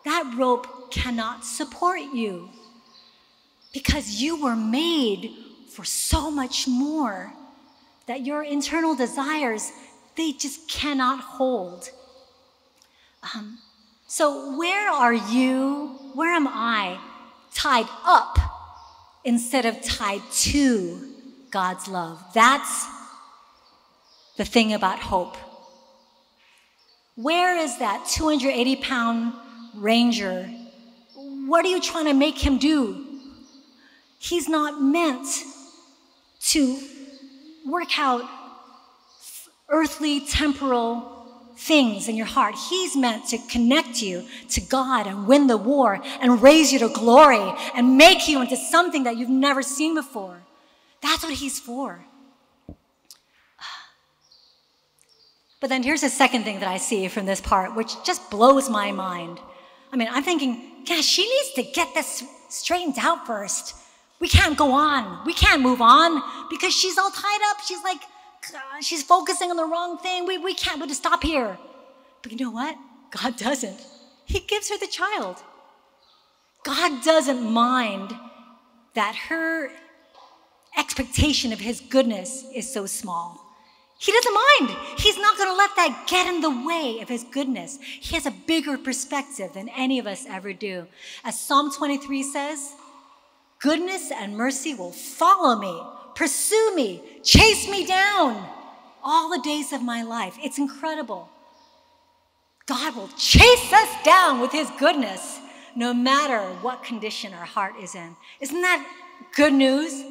That 0.05 0.33
rope 0.35 0.91
cannot 0.91 1.45
support 1.45 2.01
you 2.01 2.49
because 3.73 4.21
you 4.21 4.41
were 4.41 4.55
made 4.55 5.31
for 5.69 5.85
so 5.85 6.29
much 6.29 6.67
more 6.67 7.31
that 8.07 8.25
your 8.25 8.43
internal 8.43 8.95
desires 8.95 9.71
they 10.15 10.31
just 10.31 10.67
cannot 10.67 11.19
hold 11.19 11.89
um, 13.33 13.57
so 14.07 14.55
where 14.57 14.91
are 14.91 15.13
you 15.13 15.87
where 16.13 16.31
am 16.31 16.47
i 16.47 16.99
tied 17.53 17.87
up 18.05 18.52
instead 19.23 19.65
of 19.65 19.81
tied 19.81 20.21
to 20.31 21.09
god's 21.51 21.87
love. 21.87 22.23
That's 22.33 22.87
the 24.37 24.45
thing 24.45 24.73
about 24.73 24.99
hope. 24.99 25.37
Where 27.15 27.57
is 27.57 27.77
that 27.79 28.07
280 28.09 28.75
pound 28.77 29.33
ranger? 29.75 30.49
What 31.15 31.65
are 31.65 31.69
you 31.69 31.81
trying 31.81 32.05
to 32.05 32.13
make 32.13 32.37
him 32.37 32.57
do? 32.57 33.05
He's 34.17 34.49
not 34.49 34.81
meant 34.81 35.27
to 36.41 36.79
work 37.65 37.99
out 37.99 38.23
earthly, 39.69 40.21
temporal 40.21 41.12
things 41.55 42.07
in 42.07 42.15
your 42.15 42.25
heart. 42.25 42.55
He's 42.69 42.95
meant 42.95 43.27
to 43.27 43.37
connect 43.37 44.01
you 44.01 44.25
to 44.49 44.61
God 44.61 45.07
and 45.07 45.27
win 45.27 45.47
the 45.47 45.57
war 45.57 46.01
and 46.21 46.41
raise 46.41 46.71
you 46.71 46.79
to 46.79 46.89
glory 46.89 47.53
and 47.75 47.97
make 47.97 48.27
you 48.27 48.41
into 48.41 48.57
something 48.57 49.03
that 49.03 49.17
you've 49.17 49.29
never 49.29 49.61
seen 49.61 49.95
before. 49.95 50.41
That's 51.01 51.23
what 51.23 51.33
He's 51.33 51.59
for. 51.59 52.05
But 55.59 55.69
then 55.69 55.81
here's 55.81 56.01
the 56.01 56.09
second 56.09 56.43
thing 56.43 56.59
that 56.59 56.67
I 56.67 56.77
see 56.77 57.07
from 57.07 57.25
this 57.25 57.39
part, 57.39 57.73
which 57.73 57.93
just 58.03 58.29
blows 58.29 58.69
my 58.69 58.91
mind. 58.91 59.39
I 59.93 59.95
mean, 59.95 60.09
I'm 60.11 60.23
thinking, 60.23 60.61
yeah, 60.85 60.99
she 60.99 61.23
needs 61.23 61.53
to 61.53 61.63
get 61.63 61.93
this 61.93 62.23
straightened 62.49 62.97
out 62.99 63.25
first. 63.25 63.75
We 64.19 64.27
can't 64.27 64.57
go 64.57 64.73
on. 64.73 65.25
We 65.25 65.33
can't 65.33 65.61
move 65.61 65.81
on 65.81 66.21
because 66.49 66.73
she's 66.73 66.97
all 66.97 67.11
tied 67.11 67.39
up. 67.49 67.61
She's 67.61 67.81
like, 67.83 68.01
she's 68.81 69.03
focusing 69.03 69.49
on 69.49 69.57
the 69.57 69.65
wrong 69.65 69.97
thing. 69.97 70.25
We, 70.25 70.37
we 70.37 70.53
can't, 70.53 70.81
we 70.81 70.87
just 70.87 71.01
stop 71.01 71.23
here. 71.23 71.57
But 72.21 72.31
you 72.31 72.37
know 72.37 72.51
what? 72.51 72.77
God 73.11 73.37
doesn't. 73.37 73.79
He 74.25 74.39
gives 74.39 74.69
her 74.69 74.77
the 74.77 74.87
child. 74.87 75.43
God 76.63 77.03
doesn't 77.03 77.43
mind 77.43 78.13
that 78.95 79.15
her 79.27 79.69
expectation 80.77 81.51
of 81.51 81.59
his 81.59 81.81
goodness 81.81 82.45
is 82.55 82.71
so 82.71 82.85
small. 82.85 83.39
He 83.99 84.11
doesn't 84.11 84.33
mind. 84.33 84.77
He's 84.97 85.17
not 85.17 85.37
going 85.37 85.49
to 85.49 85.55
let 85.55 85.75
that 85.77 86.05
get 86.07 86.27
in 86.27 86.41
the 86.41 86.65
way 86.65 86.99
of 87.01 87.07
his 87.07 87.23
goodness. 87.23 87.79
He 87.81 88.15
has 88.15 88.25
a 88.25 88.31
bigger 88.31 88.77
perspective 88.77 89.53
than 89.53 89.69
any 89.69 89.99
of 89.99 90.07
us 90.07 90.25
ever 90.27 90.51
do. 90.51 90.87
As 91.23 91.39
Psalm 91.39 91.71
23 91.71 92.23
says, 92.23 92.73
goodness 93.59 94.11
and 94.11 94.35
mercy 94.35 94.73
will 94.73 94.91
follow 94.91 95.57
me, 95.57 95.81
pursue 96.15 96.75
me, 96.75 97.01
chase 97.23 97.69
me 97.69 97.85
down 97.85 98.47
all 99.03 99.29
the 99.29 99.41
days 99.41 99.73
of 99.73 99.81
my 99.81 100.03
life. 100.03 100.37
It's 100.41 100.57
incredible. 100.57 101.29
God 102.65 102.95
will 102.95 103.09
chase 103.17 103.73
us 103.73 104.03
down 104.03 104.39
with 104.39 104.51
his 104.51 104.69
goodness 104.79 105.39
no 105.75 105.93
matter 105.93 106.39
what 106.61 106.83
condition 106.83 107.33
our 107.33 107.45
heart 107.45 107.73
is 107.81 107.95
in. 107.95 108.15
Isn't 108.39 108.61
that 108.61 108.87
good 109.35 109.53
news? 109.53 110.03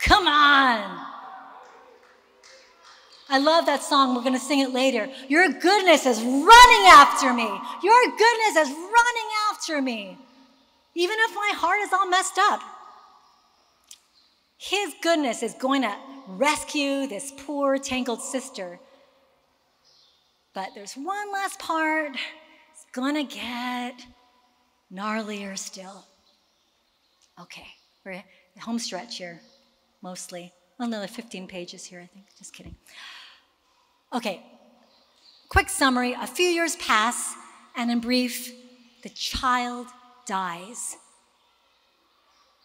Come 0.00 0.26
on. 0.26 1.06
I 3.28 3.38
love 3.38 3.66
that 3.66 3.82
song. 3.82 4.14
We're 4.14 4.22
going 4.22 4.34
to 4.34 4.40
sing 4.40 4.60
it 4.60 4.72
later. 4.72 5.08
Your 5.28 5.48
goodness 5.48 6.06
is 6.06 6.22
running 6.22 6.86
after 6.86 7.32
me. 7.34 7.50
Your 7.82 8.02
goodness 8.16 8.56
is 8.56 8.68
running 8.68 9.28
after 9.50 9.82
me. 9.82 10.16
Even 10.94 11.16
if 11.20 11.34
my 11.34 11.52
heart 11.56 11.80
is 11.80 11.92
all 11.92 12.08
messed 12.08 12.38
up. 12.38 12.62
His 14.56 14.94
goodness 15.02 15.42
is 15.42 15.54
going 15.54 15.82
to 15.82 15.94
rescue 16.28 17.06
this 17.06 17.32
poor, 17.36 17.78
tangled 17.78 18.22
sister. 18.22 18.80
But 20.54 20.70
there's 20.74 20.94
one 20.94 21.32
last 21.32 21.58
part. 21.58 22.12
It's 22.72 22.86
going 22.92 23.14
to 23.14 23.34
get 23.34 23.94
gnarlier 24.92 25.56
still. 25.58 26.04
Okay, 27.40 27.66
we're 28.04 28.12
at 28.12 28.24
home 28.60 28.78
stretch 28.78 29.18
here, 29.18 29.40
mostly. 30.02 30.52
Well, 30.78 30.88
Another 30.88 31.06
15 31.06 31.46
pages 31.46 31.84
here, 31.84 32.00
I 32.00 32.06
think. 32.06 32.26
Just 32.38 32.54
kidding. 32.54 32.76
Okay, 34.14 34.42
quick 35.50 35.68
summary. 35.68 36.14
A 36.14 36.26
few 36.26 36.46
years 36.46 36.76
pass, 36.76 37.34
and 37.76 37.90
in 37.90 38.00
brief, 38.00 38.52
the 39.02 39.10
child 39.10 39.88
dies. 40.26 40.96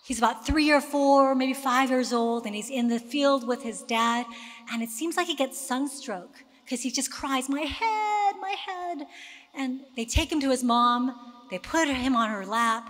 He's 0.03 0.17
about 0.17 0.45
three 0.45 0.71
or 0.71 0.81
four, 0.81 1.35
maybe 1.35 1.53
five 1.53 1.89
years 1.89 2.11
old, 2.11 2.45
and 2.45 2.55
he's 2.55 2.69
in 2.69 2.87
the 2.87 2.99
field 2.99 3.47
with 3.47 3.61
his 3.61 3.83
dad, 3.83 4.25
and 4.71 4.81
it 4.81 4.89
seems 4.89 5.15
like 5.15 5.27
he 5.27 5.35
gets 5.35 5.59
sunstroke 5.59 6.43
because 6.63 6.81
he 6.81 6.89
just 6.89 7.11
cries, 7.11 7.49
My 7.49 7.61
head, 7.61 8.35
my 8.41 8.55
head. 8.65 9.07
And 9.53 9.81
they 9.95 10.05
take 10.05 10.31
him 10.31 10.39
to 10.41 10.49
his 10.49 10.63
mom, 10.63 11.15
they 11.51 11.59
put 11.59 11.87
him 11.87 12.15
on 12.15 12.29
her 12.29 12.45
lap, 12.45 12.89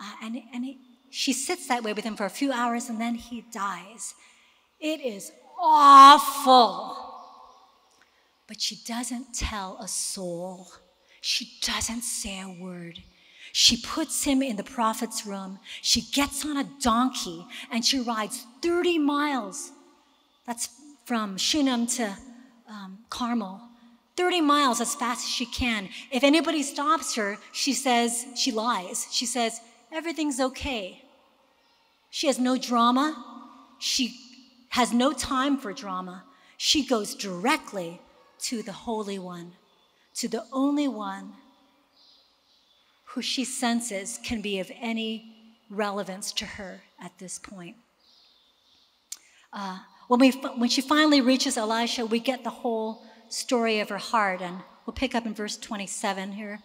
uh, 0.00 0.12
and, 0.22 0.42
and 0.52 0.64
he, 0.64 0.78
she 1.10 1.32
sits 1.32 1.68
that 1.68 1.82
way 1.82 1.92
with 1.92 2.04
him 2.04 2.16
for 2.16 2.26
a 2.26 2.30
few 2.30 2.52
hours, 2.52 2.90
and 2.90 3.00
then 3.00 3.14
he 3.14 3.44
dies. 3.52 4.14
It 4.78 5.00
is 5.00 5.32
awful. 5.58 6.98
But 8.46 8.60
she 8.60 8.76
doesn't 8.86 9.34
tell 9.34 9.78
a 9.80 9.88
soul. 9.88 10.68
She 11.20 11.58
doesn't 11.62 12.02
say 12.02 12.40
a 12.40 12.48
word. 12.48 13.02
She 13.58 13.78
puts 13.78 14.22
him 14.24 14.42
in 14.42 14.56
the 14.56 14.62
prophet's 14.62 15.24
room. 15.24 15.60
She 15.80 16.02
gets 16.02 16.44
on 16.44 16.58
a 16.58 16.68
donkey 16.82 17.46
and 17.72 17.82
she 17.82 17.98
rides 17.98 18.44
30 18.60 18.98
miles. 18.98 19.72
That's 20.44 20.68
from 21.06 21.38
Shunem 21.38 21.86
to 21.86 22.14
um, 22.68 22.98
Carmel. 23.08 23.62
30 24.18 24.42
miles 24.42 24.82
as 24.82 24.94
fast 24.94 25.24
as 25.24 25.30
she 25.30 25.46
can. 25.46 25.88
If 26.10 26.22
anybody 26.22 26.62
stops 26.62 27.14
her, 27.14 27.38
she 27.52 27.72
says, 27.72 28.26
she 28.36 28.52
lies. 28.52 29.06
She 29.10 29.24
says, 29.24 29.58
everything's 29.90 30.38
okay. 30.38 31.02
She 32.10 32.26
has 32.26 32.38
no 32.38 32.58
drama. 32.58 33.24
She 33.78 34.18
has 34.68 34.92
no 34.92 35.14
time 35.14 35.56
for 35.56 35.72
drama. 35.72 36.24
She 36.58 36.84
goes 36.86 37.14
directly 37.14 38.02
to 38.40 38.62
the 38.62 38.72
Holy 38.72 39.18
One, 39.18 39.52
to 40.16 40.28
the 40.28 40.44
only 40.52 40.88
one 40.88 41.32
who 43.16 43.22
she 43.22 43.46
senses 43.46 44.20
can 44.22 44.42
be 44.42 44.60
of 44.60 44.70
any 44.78 45.34
relevance 45.70 46.32
to 46.32 46.44
her 46.44 46.82
at 47.00 47.18
this 47.18 47.38
point. 47.38 47.74
Uh, 49.54 49.78
when, 50.08 50.20
we, 50.20 50.32
when 50.32 50.68
she 50.68 50.82
finally 50.82 51.22
reaches 51.22 51.56
Elisha, 51.56 52.04
we 52.04 52.20
get 52.20 52.44
the 52.44 52.50
whole 52.50 53.02
story 53.30 53.80
of 53.80 53.88
her 53.88 53.96
heart, 53.96 54.42
and 54.42 54.58
we'll 54.84 54.92
pick 54.92 55.14
up 55.14 55.24
in 55.24 55.32
verse 55.32 55.56
27 55.56 56.32
here. 56.32 56.60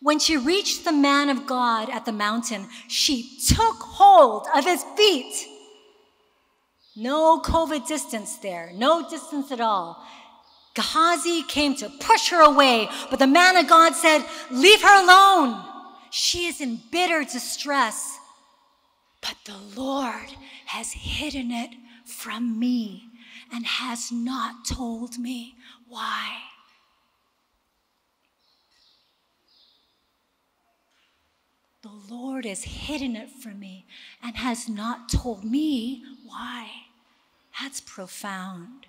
When 0.00 0.18
she 0.18 0.36
reached 0.36 0.84
the 0.84 0.92
man 0.92 1.28
of 1.28 1.46
God 1.46 1.88
at 1.90 2.04
the 2.04 2.10
mountain, 2.10 2.66
she 2.88 3.38
took 3.46 3.76
hold 3.76 4.48
of 4.52 4.64
his 4.64 4.82
feet. 4.96 5.46
No 6.96 7.40
COVID 7.40 7.86
distance 7.86 8.38
there, 8.38 8.72
no 8.74 9.08
distance 9.08 9.52
at 9.52 9.60
all. 9.60 10.04
Gehazi 10.78 11.42
came 11.42 11.74
to 11.74 11.88
push 11.88 12.28
her 12.28 12.40
away, 12.40 12.88
but 13.10 13.18
the 13.18 13.26
man 13.26 13.56
of 13.56 13.66
God 13.66 13.96
said, 13.96 14.24
Leave 14.48 14.80
her 14.80 15.02
alone. 15.02 15.60
She 16.10 16.46
is 16.46 16.60
in 16.60 16.78
bitter 16.92 17.24
distress. 17.24 18.16
But 19.20 19.34
the 19.44 19.58
Lord 19.80 20.36
has 20.66 20.92
hidden 20.92 21.50
it 21.50 21.70
from 22.06 22.60
me 22.60 23.08
and 23.52 23.66
has 23.66 24.12
not 24.12 24.64
told 24.64 25.18
me 25.18 25.56
why. 25.88 26.42
The 31.82 32.14
Lord 32.14 32.44
has 32.44 32.62
hidden 32.62 33.16
it 33.16 33.30
from 33.30 33.58
me 33.58 33.86
and 34.22 34.36
has 34.36 34.68
not 34.68 35.08
told 35.08 35.42
me 35.42 36.04
why. 36.24 36.70
That's 37.60 37.80
profound. 37.80 38.87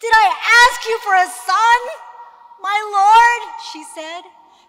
Did 0.00 0.12
I 0.14 0.26
ask 0.62 0.88
you 0.88 0.98
for 0.98 1.14
a 1.14 1.26
son, 1.26 1.80
my 2.62 2.78
Lord? 2.92 3.54
She 3.72 3.82
said. 3.84 4.22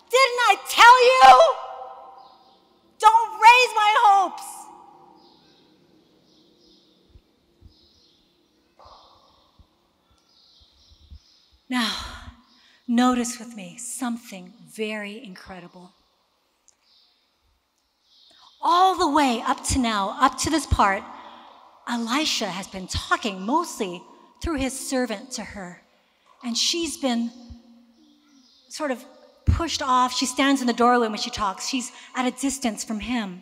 Didn't 0.10 0.42
I 0.50 0.56
tell 0.68 0.98
you? 1.06 1.30
Don't 3.00 3.34
raise 3.34 3.76
my 3.76 3.94
hopes. 3.98 4.44
Now, 11.70 11.96
notice 12.88 13.38
with 13.38 13.56
me 13.56 13.78
something 13.78 14.54
very 14.76 15.24
incredible. 15.24 15.92
All 18.62 18.98
the 18.98 19.08
way 19.08 19.44
up 19.46 19.64
to 19.66 19.80
now, 19.80 20.18
up 20.20 20.40
to 20.40 20.50
this 20.50 20.66
part, 20.66 21.04
Elisha 21.88 22.48
has 22.48 22.68
been 22.68 22.88
talking 22.88 23.42
mostly 23.44 24.02
through 24.42 24.56
his 24.56 24.78
servant 24.78 25.32
to 25.32 25.44
her. 25.44 25.82
And 26.44 26.58
she's 26.58 26.98
been 26.98 27.32
sort 28.70 28.92
of 28.92 29.04
pushed 29.46 29.82
off. 29.82 30.16
She 30.16 30.26
stands 30.26 30.62
in 30.62 30.68
the 30.68 30.74
doorway 30.74 31.08
when 31.08 31.18
she 31.18 31.30
talks, 31.30 31.68
she's 31.68 31.92
at 32.16 32.26
a 32.26 32.32
distance 32.32 32.84
from 32.84 33.00
him. 33.00 33.42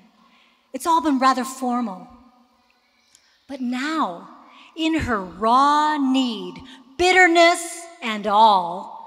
It's 0.73 0.88
all 0.88 1.01
been 1.01 1.19
rather 1.19 1.43
formal. 1.43 2.07
But 3.47 3.62
now, 3.62 4.29
in 4.75 4.99
her 4.99 5.21
raw 5.21 5.97
need, 5.97 6.55
bitterness 6.97 7.81
and 8.01 8.27
all, 8.27 8.97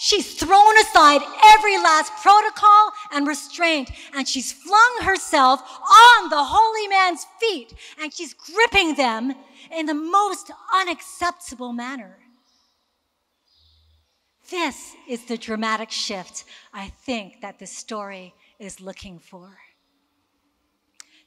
She's 0.00 0.34
thrown 0.34 0.78
aside 0.78 1.22
every 1.44 1.76
last 1.76 2.12
protocol 2.22 2.92
and 3.12 3.26
restraint, 3.26 3.90
and 4.14 4.26
she's 4.26 4.52
flung 4.52 4.98
herself 5.02 5.60
on 5.60 6.30
the 6.30 6.44
holy 6.44 6.88
man's 6.88 7.26
feet, 7.40 7.74
and 8.00 8.12
she's 8.12 8.34
gripping 8.34 8.94
them 8.94 9.34
in 9.76 9.86
the 9.86 9.94
most 9.94 10.50
unacceptable 10.74 11.72
manner. 11.72 12.18
This 14.50 14.94
is 15.06 15.26
the 15.26 15.36
dramatic 15.36 15.90
shift 15.90 16.44
I 16.72 16.88
think 16.88 17.42
that 17.42 17.58
this 17.58 17.70
story 17.70 18.34
is 18.58 18.80
looking 18.80 19.18
for. 19.18 19.58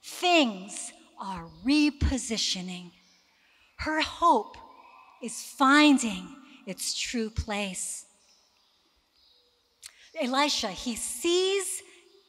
Things 0.02 0.92
are 1.20 1.46
repositioning. 1.64 2.90
Her 3.76 4.00
hope 4.00 4.56
is 5.22 5.40
finding 5.40 6.34
its 6.66 6.98
true 6.98 7.30
place. 7.30 8.06
Elisha, 10.20 10.68
he 10.68 10.94
sees 10.94 11.82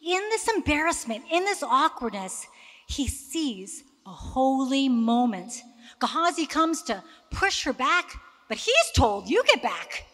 in 0.05 0.21
this 0.29 0.47
embarrassment, 0.49 1.23
in 1.31 1.45
this 1.45 1.63
awkwardness, 1.63 2.47
he 2.87 3.07
sees 3.07 3.83
a 4.05 4.09
holy 4.09 4.89
moment. 4.89 5.61
Gehazi 5.99 6.45
comes 6.45 6.81
to 6.83 7.03
push 7.31 7.63
her 7.63 7.73
back, 7.73 8.11
but 8.49 8.57
he's 8.57 8.91
told, 8.95 9.29
You 9.29 9.43
get 9.45 9.61
back. 9.61 10.05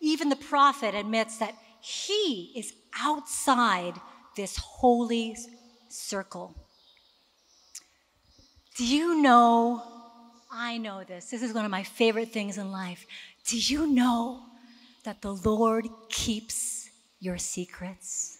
Even 0.00 0.28
the 0.28 0.36
prophet 0.36 0.94
admits 0.94 1.38
that 1.38 1.54
he 1.80 2.52
is 2.56 2.72
outside 3.00 3.94
this 4.36 4.56
holy 4.56 5.36
circle. 5.88 6.54
Do 8.76 8.86
you 8.86 9.22
know? 9.22 9.82
I 10.50 10.78
know 10.78 11.04
this. 11.04 11.30
This 11.30 11.42
is 11.42 11.52
one 11.52 11.64
of 11.64 11.70
my 11.70 11.82
favorite 11.84 12.32
things 12.32 12.58
in 12.58 12.72
life. 12.72 13.06
Do 13.46 13.58
you 13.58 13.86
know 13.86 14.42
that 15.04 15.22
the 15.22 15.34
Lord 15.34 15.86
keeps 16.08 16.83
your 17.24 17.38
secrets? 17.38 18.38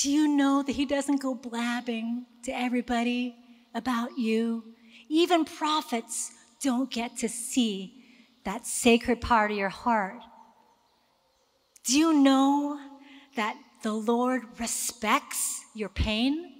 Do 0.00 0.10
you 0.10 0.28
know 0.28 0.62
that 0.62 0.76
He 0.76 0.86
doesn't 0.86 1.20
go 1.20 1.34
blabbing 1.34 2.26
to 2.44 2.52
everybody 2.56 3.34
about 3.74 4.16
you? 4.16 4.62
Even 5.08 5.44
prophets 5.44 6.30
don't 6.62 6.90
get 6.90 7.16
to 7.18 7.28
see 7.28 8.04
that 8.44 8.66
sacred 8.66 9.20
part 9.20 9.50
of 9.50 9.56
your 9.56 9.68
heart. 9.68 10.22
Do 11.84 11.98
you 11.98 12.12
know 12.12 12.78
that 13.34 13.56
the 13.82 13.92
Lord 13.92 14.42
respects 14.58 15.62
your 15.74 15.88
pain? 15.88 16.52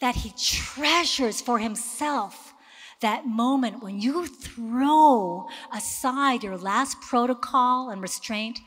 That 0.00 0.16
He 0.16 0.32
treasures 0.36 1.40
for 1.40 1.58
Himself 1.58 2.52
that 3.00 3.26
moment 3.26 3.82
when 3.82 3.98
you 3.98 4.26
throw 4.26 5.48
aside 5.72 6.44
your 6.44 6.58
last 6.58 7.00
protocol 7.00 7.88
and 7.88 8.02
restraint 8.02 8.60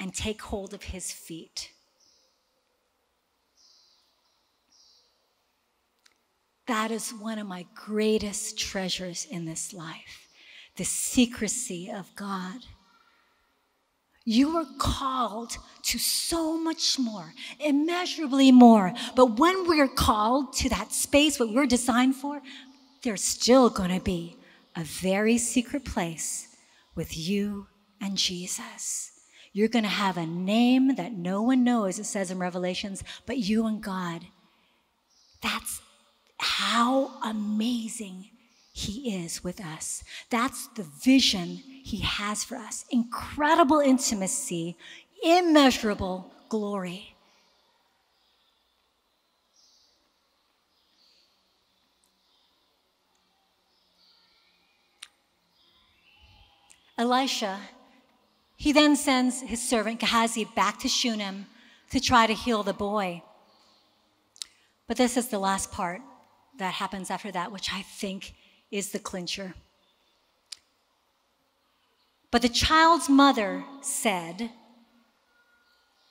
and 0.00 0.14
take 0.14 0.40
hold 0.40 0.72
of 0.72 0.82
his 0.82 1.12
feet. 1.12 1.70
That 6.66 6.90
is 6.90 7.12
one 7.12 7.38
of 7.38 7.46
my 7.46 7.66
greatest 7.74 8.58
treasures 8.58 9.26
in 9.30 9.44
this 9.44 9.72
life 9.72 10.26
the 10.76 10.84
secrecy 10.84 11.90
of 11.90 12.14
God. 12.16 12.60
You 14.24 14.56
are 14.56 14.66
called 14.78 15.58
to 15.82 15.98
so 15.98 16.56
much 16.56 16.98
more, 16.98 17.34
immeasurably 17.58 18.52
more. 18.52 18.94
But 19.16 19.38
when 19.38 19.66
we're 19.66 19.88
called 19.88 20.54
to 20.54 20.68
that 20.70 20.92
space, 20.92 21.38
what 21.38 21.52
we're 21.52 21.66
designed 21.66 22.14
for, 22.16 22.40
there's 23.02 23.24
still 23.24 23.68
going 23.68 23.90
to 23.90 24.00
be 24.00 24.36
a 24.76 24.84
very 24.84 25.36
secret 25.36 25.84
place 25.84 26.56
with 26.94 27.18
you 27.18 27.66
and 28.00 28.16
Jesus. 28.16 29.19
You're 29.52 29.68
going 29.68 29.84
to 29.84 29.88
have 29.88 30.16
a 30.16 30.26
name 30.26 30.94
that 30.94 31.12
no 31.12 31.42
one 31.42 31.64
knows, 31.64 31.98
it 31.98 32.04
says 32.04 32.30
in 32.30 32.38
Revelations, 32.38 33.02
but 33.26 33.38
you 33.38 33.66
and 33.66 33.82
God. 33.82 34.26
That's 35.42 35.80
how 36.38 37.20
amazing 37.24 38.26
He 38.72 39.24
is 39.24 39.42
with 39.42 39.60
us. 39.60 40.04
That's 40.30 40.68
the 40.68 40.84
vision 41.02 41.62
He 41.82 41.98
has 41.98 42.44
for 42.44 42.56
us 42.56 42.84
incredible 42.90 43.80
intimacy, 43.80 44.76
immeasurable 45.24 46.32
glory. 46.48 47.16
Elisha 56.96 57.58
he 58.60 58.72
then 58.72 58.94
sends 58.94 59.40
his 59.40 59.66
servant 59.66 60.00
Gehazi 60.00 60.44
back 60.44 60.78
to 60.80 60.86
Shunem 60.86 61.46
to 61.88 61.98
try 61.98 62.26
to 62.26 62.34
heal 62.34 62.62
the 62.62 62.74
boy. 62.74 63.22
But 64.86 64.98
this 64.98 65.16
is 65.16 65.28
the 65.28 65.38
last 65.38 65.72
part 65.72 66.02
that 66.58 66.74
happens 66.74 67.10
after 67.10 67.32
that, 67.32 67.52
which 67.52 67.72
I 67.72 67.80
think 67.80 68.34
is 68.70 68.90
the 68.92 68.98
clincher. 68.98 69.54
But 72.30 72.42
the 72.42 72.50
child's 72.50 73.08
mother 73.08 73.64
said, 73.80 74.50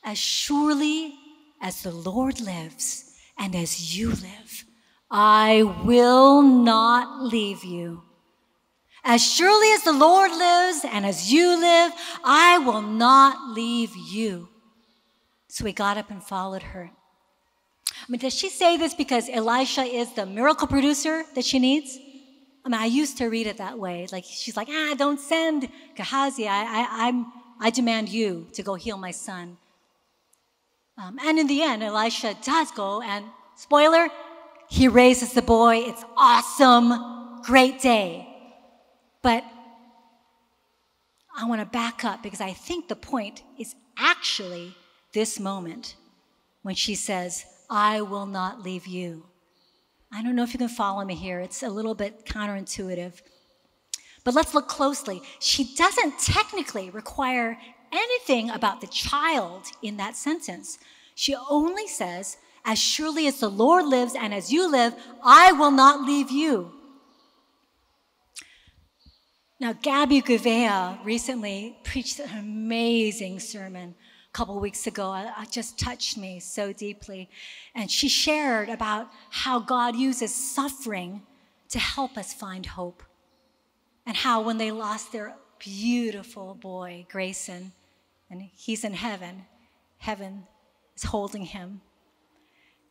As 0.04 0.18
surely 0.18 1.14
as 1.62 1.84
the 1.84 1.92
Lord 1.92 2.42
lives 2.42 3.14
and 3.38 3.56
as 3.56 3.96
you 3.96 4.10
live, 4.10 4.66
I 5.12 5.62
will 5.86 6.42
not 6.42 7.22
leave 7.22 7.64
you. 7.64 8.09
As 9.04 9.24
surely 9.24 9.72
as 9.74 9.84
the 9.84 9.94
Lord 9.94 10.32
lives 10.32 10.86
and 10.86 11.06
as 11.06 11.32
you 11.32 11.58
live, 11.60 11.94
I 12.24 12.58
will 12.60 12.82
not 12.82 13.54
leave 13.56 13.96
you. 13.96 14.50
So 15.48 15.66
he 15.66 15.74
got 15.74 15.98
up 15.98 16.12
and 16.12 16.24
followed 16.24 16.64
her. 16.64 16.92
I 17.90 18.12
mean, 18.12 18.20
does 18.20 18.34
she 18.34 18.50
say 18.50 18.78
this 18.78 18.94
because 18.94 19.30
Elisha 19.30 19.84
is 19.84 20.14
the 20.14 20.26
miracle 20.26 20.68
producer 20.68 21.24
that 21.36 21.46
she 21.46 21.60
needs? 21.60 21.98
I 22.66 22.70
mean, 22.70 22.80
I 22.80 22.86
used 22.86 23.18
to 23.18 23.28
read 23.28 23.48
it 23.48 23.58
that 23.58 23.80
way. 23.80 24.08
Like 24.12 24.26
she's 24.26 24.56
like, 24.56 24.68
ah, 24.70 24.96
don't 24.98 25.20
send 25.20 25.70
Gehazi. 25.96 26.48
I, 26.48 26.64
I, 26.64 27.08
I'm, 27.08 27.26
I 27.60 27.70
demand 27.70 28.10
you 28.10 28.48
to 28.54 28.64
go 28.64 28.76
heal 28.76 28.98
my 28.98 29.12
son. 29.12 29.58
Um, 30.98 31.18
and 31.24 31.40
in 31.40 31.48
the 31.48 31.64
end, 31.64 31.82
Elisha 31.82 32.36
does 32.44 32.72
go, 32.72 33.02
and 33.02 33.24
spoiler, 33.56 34.10
he 34.70 34.90
raises 34.90 35.32
the 35.32 35.42
boy. 35.42 35.78
It's 35.78 36.04
awesome, 36.18 37.42
great 37.44 37.80
day. 37.82 38.29
But 39.22 39.44
I 41.38 41.46
want 41.46 41.62
to 41.62 41.66
back 41.66 42.04
up 42.04 42.24
because 42.24 42.42
I 42.42 42.54
think 42.54 42.88
the 42.88 42.96
point 42.96 43.44
is 43.58 43.76
actually 43.98 44.76
this 45.14 45.40
moment 45.40 45.96
when 46.62 46.76
she 46.76 46.96
says, 46.96 47.46
I 47.70 48.02
will 48.02 48.26
not 48.26 48.62
leave 48.62 48.88
you. 48.88 49.26
I 50.12 50.24
don't 50.24 50.36
know 50.36 50.44
if 50.44 50.54
you 50.54 50.60
can 50.60 50.70
follow 50.70 51.06
me 51.06 51.16
here. 51.16 51.40
It's 51.40 51.64
a 51.64 51.70
little 51.70 51.94
bit 51.94 52.26
counterintuitive. 52.26 53.22
But 54.24 54.34
let's 54.34 54.54
look 54.54 54.68
closely. 54.68 55.22
She 55.40 55.76
doesn't 55.76 56.20
technically 56.20 56.90
require 56.90 57.58
anything 57.92 58.50
about 58.50 58.82
the 58.82 58.88
child 58.88 59.68
in 59.82 59.98
that 59.98 60.16
sentence. 60.16 60.80
She 61.16 61.36
only 61.50 61.88
says, 61.88 62.38
As 62.66 62.80
surely 62.80 63.28
as 63.28 63.40
the 63.40 63.50
Lord 63.50 63.86
lives 63.86 64.16
and 64.20 64.34
as 64.34 64.52
you 64.52 64.70
live, 64.70 64.94
I 65.24 65.52
will 65.52 65.72
not 65.72 66.06
leave 66.06 66.32
you. 66.32 66.79
Now, 69.62 69.74
Gabby 69.74 70.22
Gouveia 70.22 71.04
recently 71.04 71.78
preached 71.84 72.20
an 72.20 72.38
amazing 72.38 73.42
sermon 73.42 73.94
a 74.26 74.32
couple 74.32 74.58
weeks 74.58 74.88
ago. 74.88 75.14
It 75.38 75.52
just 75.52 75.78
touched 75.78 76.18
me 76.18 76.40
so 76.40 76.72
deeply. 76.72 77.30
And 77.76 77.92
she 77.92 78.08
shared 78.08 78.70
about 78.70 79.10
how 79.30 79.60
God 79.60 79.98
uses 79.98 80.34
suffering 80.34 81.24
to 81.70 81.80
help 81.80 82.18
us 82.18 82.34
find 82.34 82.66
hope. 82.66 83.04
And 84.06 84.16
how 84.16 84.42
when 84.42 84.58
they 84.58 84.72
lost 84.72 85.12
their 85.12 85.36
beautiful 85.60 86.54
boy, 86.54 87.06
Grayson, 87.12 87.74
and 88.32 88.42
he's 88.42 88.86
in 88.86 88.94
heaven, 88.94 89.46
heaven 89.98 90.48
is 90.96 91.04
holding 91.04 91.44
him. 91.44 91.82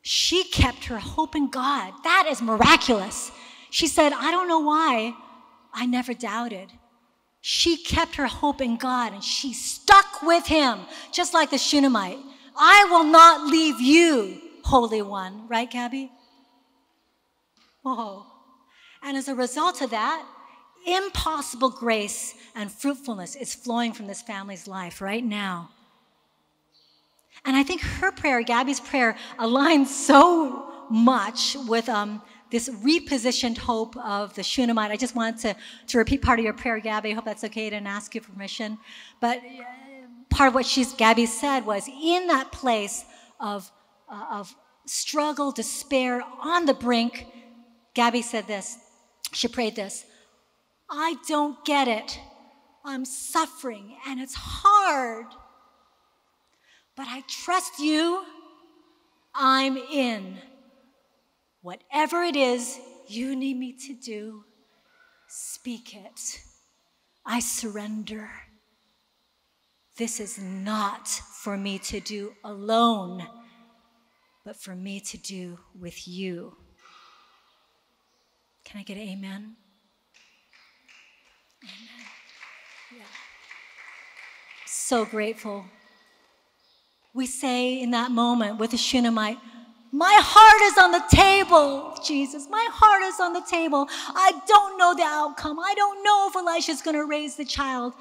She 0.03 0.45
kept 0.45 0.85
her 0.85 0.99
hope 0.99 1.35
in 1.35 1.49
God. 1.49 1.95
That 2.05 2.27
is 2.29 2.43
miraculous. 2.43 3.33
She 3.71 3.87
said, 3.87 4.13
I 4.13 4.31
don't 4.31 4.49
know 4.49 4.61
why 4.61 5.15
I 5.79 5.87
never 5.87 6.13
doubted. 6.13 6.73
She 7.41 7.77
kept 7.77 8.17
her 8.17 8.27
hope 8.27 8.61
in 8.61 8.77
God 8.77 9.13
and 9.13 9.23
she 9.23 9.53
stuck 9.53 10.23
with 10.23 10.47
him, 10.47 10.81
just 11.13 11.33
like 11.33 11.51
the 11.51 11.59
Shunammite. 11.59 12.19
I 12.57 12.85
will 12.91 13.05
not 13.05 13.47
leave 13.47 13.81
you, 13.81 14.41
Holy 14.65 15.03
One. 15.03 15.47
Right, 15.47 15.71
Gabby? 15.71 16.11
Whoa. 17.83 18.27
And 19.05 19.17
as 19.17 19.29
a 19.29 19.37
result 19.37 19.81
of 19.81 19.91
that, 19.91 20.27
impossible 20.85 21.71
grace 21.71 22.35
and 22.57 22.73
fruitfulness 22.73 23.37
is 23.37 23.55
flowing 23.55 23.93
from 23.93 24.09
this 24.09 24.21
family's 24.21 24.67
life 24.67 25.01
right 25.01 25.25
now. 25.25 25.71
And 27.45 27.57
I 27.57 27.63
think 27.63 27.83
her 27.83 28.11
prayer, 28.11 28.43
Gabby's 28.43 28.81
prayer, 28.81 29.17
aligns 29.39 29.87
so 29.87 30.73
much 30.91 31.57
with 31.69 31.89
um, 31.89 32.21
this 32.51 32.69
repositioned 32.69 33.59
hope 33.59 33.97
of 33.97 34.35
the 34.35 34.43
Shunammite. 34.43 34.91
I 34.91 34.97
just 34.97 35.15
wanted 35.15 35.39
to, 35.41 35.57
to 35.89 35.99
repeat 35.99 36.23
part 36.23 36.39
of 36.39 36.45
your 36.45 36.55
prayer, 36.55 36.79
Gabby. 36.81 37.11
I 37.11 37.15
hope 37.15 37.25
that's 37.25 37.45
okay. 37.45 37.71
to 37.71 37.77
ask 37.77 38.15
you 38.15 38.21
permission. 38.21 38.79
But 39.21 39.39
uh, 39.39 39.63
part 40.31 40.49
of 40.49 40.55
what 40.55 40.67
she's, 40.67 40.93
Gabby 40.93 41.27
said 41.27 41.67
was 41.67 41.89
in 41.89 42.27
that 42.29 42.53
place 42.53 43.05
of, 43.41 43.71
uh, 44.11 44.25
of 44.33 44.55
struggle, 44.87 45.53
despair, 45.53 46.23
on 46.41 46.67
the 46.67 46.75
brink, 46.75 47.27
Gabby 47.95 48.23
said 48.23 48.47
this. 48.47 48.79
She 49.33 49.49
prayed 49.49 49.77
this 49.77 50.07
I 50.91 51.17
don't 51.27 51.63
get 51.65 51.89
it. 51.89 52.19
I'm 52.85 53.05
suffering 53.05 53.97
and 54.07 54.21
it's 54.21 54.35
hard. 54.35 55.27
But 56.97 57.07
I 57.09 57.23
trust 57.29 57.79
you. 57.79 58.25
I'm 59.35 59.77
in. 59.77 60.39
Whatever 61.63 62.23
it 62.23 62.37
is 62.37 62.79
you 63.09 63.35
need 63.35 63.57
me 63.57 63.73
to 63.87 63.95
do, 63.95 64.45
speak 65.29 65.95
it. 65.95 66.41
I 67.25 67.41
surrender. 67.41 68.31
This 69.97 70.21
is 70.21 70.39
not 70.39 71.09
for 71.09 71.57
me 71.57 71.79
to 71.81 72.01
do 72.01 72.35
alone, 72.45 73.27
but 74.45 74.57
for 74.57 74.75
me 74.75 75.01
to 75.01 75.19
do 75.19 75.59
with 75.79 76.07
you. 76.07 76.57
Can 78.65 78.81
I 78.81 78.83
get 78.85 78.97
an 78.97 79.09
amen? 79.09 79.57
Amen. 81.65 82.07
Yeah. 82.97 83.03
So 84.67 85.05
grateful. 85.05 85.65
We 87.13 87.27
say 87.27 87.81
in 87.81 87.91
that 87.91 88.13
moment 88.13 88.59
with 88.59 88.71
the 88.71 88.77
Shunammite, 88.77 89.39
my 89.93 90.19
heart 90.21 90.61
is 90.63 90.79
on 90.79 90.93
the 90.93 91.03
table, 91.15 91.99
Jesus. 92.05 92.47
My 92.51 92.67
heart 92.71 93.03
is 93.03 93.21
on 93.21 93.33
the 93.33 93.43
table. 93.49 93.89
I 93.91 94.33
don't 94.47 94.79
know 94.79 94.95
the 94.95 95.05
outcome. 95.05 95.59
I 95.59 95.75
don't 95.75 96.05
know 96.05 96.29
if 96.29 96.37
Elisha's 96.37 96.83
going 96.83 96.97
to 96.97 97.05
raise 97.05 97.37
the 97.37 97.45
child. 97.45 97.95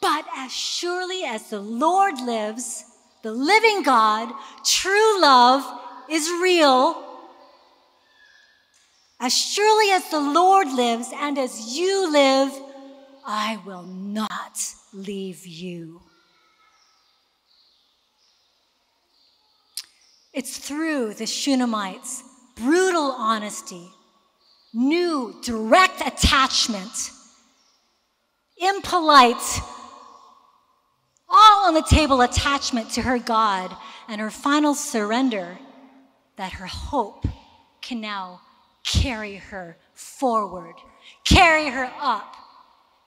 But 0.00 0.24
as 0.36 0.52
surely 0.52 1.24
as 1.24 1.50
the 1.50 1.60
Lord 1.60 2.20
lives, 2.20 2.84
the 3.22 3.32
living 3.32 3.82
God, 3.82 4.32
true 4.64 5.20
love 5.20 5.80
is 6.10 6.28
real. 6.42 7.02
As 9.20 9.34
surely 9.34 9.92
as 9.92 10.10
the 10.10 10.20
Lord 10.20 10.68
lives 10.72 11.08
and 11.14 11.38
as 11.38 11.76
you 11.76 12.10
live, 12.10 12.52
I 13.26 13.58
will 13.64 13.84
not 13.84 14.60
leave 14.92 15.46
you. 15.46 16.02
It's 20.34 20.58
through 20.58 21.14
the 21.14 21.26
Shunammite's 21.26 22.24
brutal 22.56 23.12
honesty, 23.12 23.88
new 24.72 25.36
direct 25.44 26.00
attachment, 26.00 27.12
impolite, 28.56 29.60
all 31.28 31.68
on 31.68 31.74
the 31.74 31.86
table 31.88 32.20
attachment 32.20 32.90
to 32.90 33.02
her 33.02 33.18
God, 33.18 33.76
and 34.08 34.20
her 34.20 34.30
final 34.30 34.74
surrender 34.74 35.56
that 36.36 36.54
her 36.54 36.66
hope 36.66 37.26
can 37.80 38.00
now 38.00 38.40
carry 38.84 39.36
her 39.36 39.76
forward, 39.92 40.74
carry 41.24 41.68
her 41.70 41.92
up, 42.00 42.34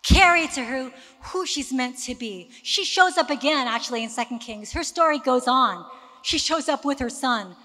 carry 0.01 0.47
to 0.47 0.63
her 0.63 0.91
who 1.23 1.45
she's 1.45 1.73
meant 1.73 1.97
to 2.03 2.15
be. 2.15 2.51
She 2.63 2.85
shows 2.85 3.17
up 3.17 3.29
again, 3.29 3.67
actually, 3.67 4.05
in 4.05 4.09
Second 4.09 4.39
Kings. 4.39 4.71
Her 4.71 4.83
story 4.83 5.19
goes 5.19 5.45
on. 5.45 5.85
She 6.21 6.37
shows 6.37 6.67
up 6.67 6.85
with 6.85 6.99
her 6.99 7.09
son. 7.09 7.55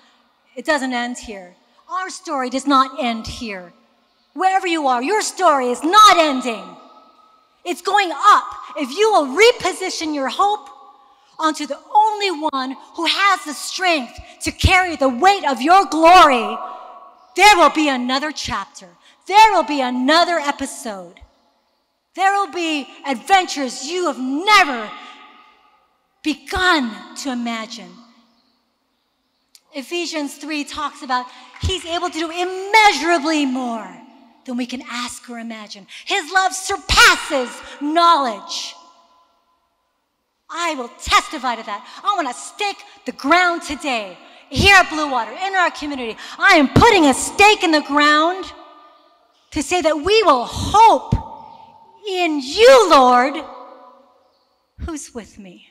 It 0.57 0.64
doesn't 0.64 0.92
end 0.92 1.18
here. 1.18 1.55
Our 1.90 2.11
story 2.11 2.50
does 2.50 2.66
not 2.66 3.03
end 3.03 3.26
here. 3.26 3.72
Wherever 4.34 4.66
you 4.66 4.86
are, 4.86 5.03
your 5.03 5.22
story 5.22 5.68
is 5.70 5.82
not 5.82 6.16
ending. 6.16 6.64
It's 7.64 7.82
going 7.82 8.11
up. 8.12 8.44
If 8.76 8.96
you 8.96 9.12
will 9.12 9.26
reposition 9.26 10.14
your 10.14 10.28
hope 10.28 10.68
onto 11.38 11.66
the 11.66 11.78
only 11.94 12.30
one 12.50 12.76
who 12.94 13.07
has 13.07 13.44
the 13.44 13.55
strength 13.55 14.18
to 14.42 14.53
carry 14.53 14.96
the 14.96 15.09
weight 15.09 15.44
of 15.44 15.61
your 15.61 15.84
glory, 15.86 16.57
there 17.36 17.57
will 17.57 17.70
be 17.70 17.88
another 17.88 18.32
chapter. 18.32 18.88
There 19.26 19.53
will 19.53 19.64
be 19.64 19.80
another 19.80 20.38
episode. 20.38 21.20
There 22.14 22.32
will 22.32 22.53
be 22.53 22.86
adventures 23.07 23.86
you 23.86 24.07
have 24.07 24.18
never 24.18 24.90
begun 26.22 27.16
to 27.16 27.32
imagine. 27.32 27.90
Ephesians 29.74 30.36
3 30.36 30.64
talks 30.64 31.02
about 31.02 31.26
he's 31.62 31.84
able 31.86 32.10
to 32.10 32.18
do 32.18 32.30
immeasurably 32.30 33.46
more 33.46 33.88
than 34.44 34.56
we 34.56 34.66
can 34.66 34.82
ask 34.88 35.28
or 35.30 35.38
imagine. 35.38 35.86
His 36.04 36.30
love 36.32 36.52
surpasses 36.52 37.50
knowledge. 37.80 38.74
I 40.50 40.74
will 40.74 40.90
testify 41.00 41.56
to 41.56 41.62
that. 41.62 41.86
I 42.04 42.14
want 42.14 42.28
to 42.28 42.34
stake 42.34 42.76
the 43.06 43.12
ground 43.12 43.62
today 43.62 44.18
here 44.50 44.74
at 44.76 44.90
Blue 44.90 45.10
Water 45.10 45.30
in 45.30 45.54
our 45.54 45.70
community. 45.70 46.16
I 46.38 46.56
am 46.56 46.68
putting 46.68 47.06
a 47.06 47.14
stake 47.14 47.62
in 47.62 47.70
the 47.70 47.80
ground 47.80 48.44
to 49.52 49.62
say 49.62 49.80
that 49.80 49.96
we 49.96 50.22
will 50.24 50.44
hope 50.44 51.14
in 52.06 52.40
you, 52.42 52.90
Lord, 52.90 53.36
Who's 54.86 55.14
with 55.14 55.38
me? 55.38 55.68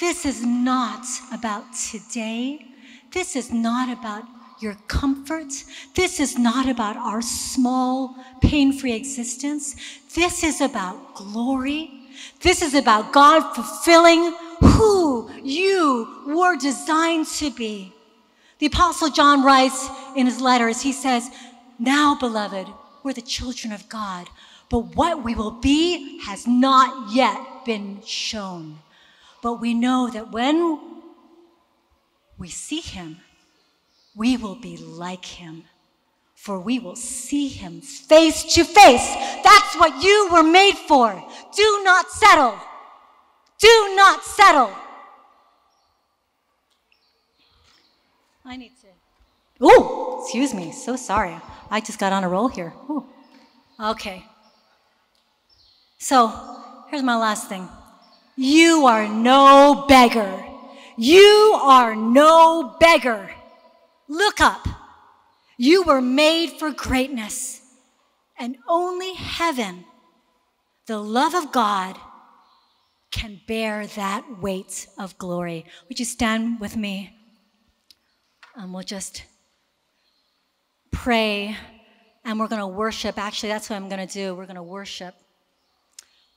This 0.00 0.26
is 0.26 0.44
not 0.44 1.06
about 1.32 1.64
today. 1.74 2.66
This 3.12 3.36
is 3.36 3.52
not 3.52 3.96
about 3.96 4.24
your 4.60 4.76
comfort. 4.86 5.52
This 5.94 6.20
is 6.20 6.38
not 6.38 6.68
about 6.68 6.96
our 6.96 7.20
small, 7.20 8.16
pain 8.40 8.72
free 8.72 8.92
existence. 8.92 9.76
This 10.14 10.44
is 10.44 10.60
about 10.60 11.14
glory. 11.14 11.90
This 12.40 12.62
is 12.62 12.74
about 12.74 13.12
God 13.12 13.54
fulfilling 13.54 14.34
who 14.60 15.30
you 15.42 16.24
were 16.26 16.56
designed 16.56 17.26
to 17.38 17.50
be. 17.50 17.92
The 18.58 18.66
Apostle 18.66 19.10
John 19.10 19.44
writes 19.44 19.88
in 20.16 20.26
his 20.26 20.40
letters, 20.40 20.80
he 20.80 20.92
says, 20.92 21.30
Now, 21.78 22.16
beloved, 22.18 22.68
we're 23.02 23.12
the 23.12 23.20
children 23.20 23.72
of 23.72 23.88
God, 23.88 24.28
but 24.68 24.96
what 24.96 25.24
we 25.24 25.34
will 25.34 25.50
be 25.50 26.20
has 26.20 26.46
not 26.46 27.12
yet 27.12 27.64
been 27.64 28.00
shown. 28.06 28.78
But 29.42 29.60
we 29.60 29.74
know 29.74 30.08
that 30.08 30.30
when 30.30 30.80
we 32.38 32.48
see 32.48 32.80
him, 32.80 33.18
we 34.14 34.36
will 34.36 34.54
be 34.54 34.76
like 34.76 35.24
him, 35.24 35.64
for 36.34 36.60
we 36.60 36.78
will 36.78 36.96
see 36.96 37.48
him 37.48 37.80
face 37.80 38.54
to 38.54 38.64
face. 38.64 39.14
That's 39.42 39.74
what 39.76 40.02
you 40.02 40.28
were 40.32 40.44
made 40.44 40.76
for. 40.76 41.12
Do 41.56 41.80
not 41.82 42.08
settle. 42.10 42.56
Do 43.58 43.94
not 43.96 44.22
settle. 44.24 44.72
I 48.44 48.56
need 48.56 48.72
to. 48.80 48.88
Oh, 49.60 50.20
excuse 50.22 50.54
me. 50.54 50.72
So 50.72 50.96
sorry. 50.96 51.36
I 51.70 51.80
just 51.80 51.98
got 51.98 52.12
on 52.12 52.24
a 52.24 52.28
roll 52.28 52.48
here. 52.48 52.74
Ooh. 52.90 53.06
Okay. 53.80 54.24
So, 55.98 56.32
here's 56.90 57.02
my 57.02 57.16
last 57.16 57.48
thing. 57.48 57.68
You 58.36 58.86
are 58.86 59.08
no 59.08 59.84
beggar. 59.88 60.44
You 60.96 61.58
are 61.62 61.94
no 61.94 62.76
beggar. 62.80 63.30
Look 64.08 64.40
up. 64.40 64.66
You 65.56 65.82
were 65.82 66.00
made 66.00 66.58
for 66.58 66.70
greatness, 66.70 67.60
and 68.38 68.56
only 68.68 69.14
heaven, 69.14 69.84
the 70.86 70.98
love 70.98 71.34
of 71.34 71.52
God, 71.52 71.96
can 73.10 73.40
bear 73.46 73.86
that 73.86 74.40
weight 74.40 74.88
of 74.98 75.16
glory. 75.18 75.66
Would 75.88 75.98
you 75.98 76.04
stand 76.04 76.58
with 76.58 76.76
me? 76.76 77.16
And 78.56 78.72
we'll 78.72 78.82
just 78.82 79.24
pray 80.90 81.56
and 82.24 82.38
we're 82.38 82.48
going 82.48 82.60
to 82.60 82.66
worship. 82.66 83.18
Actually, 83.18 83.50
that's 83.50 83.68
what 83.68 83.76
I'm 83.76 83.88
going 83.88 84.06
to 84.06 84.12
do. 84.12 84.34
We're 84.34 84.46
going 84.46 84.56
to 84.56 84.62
worship. 84.62 85.14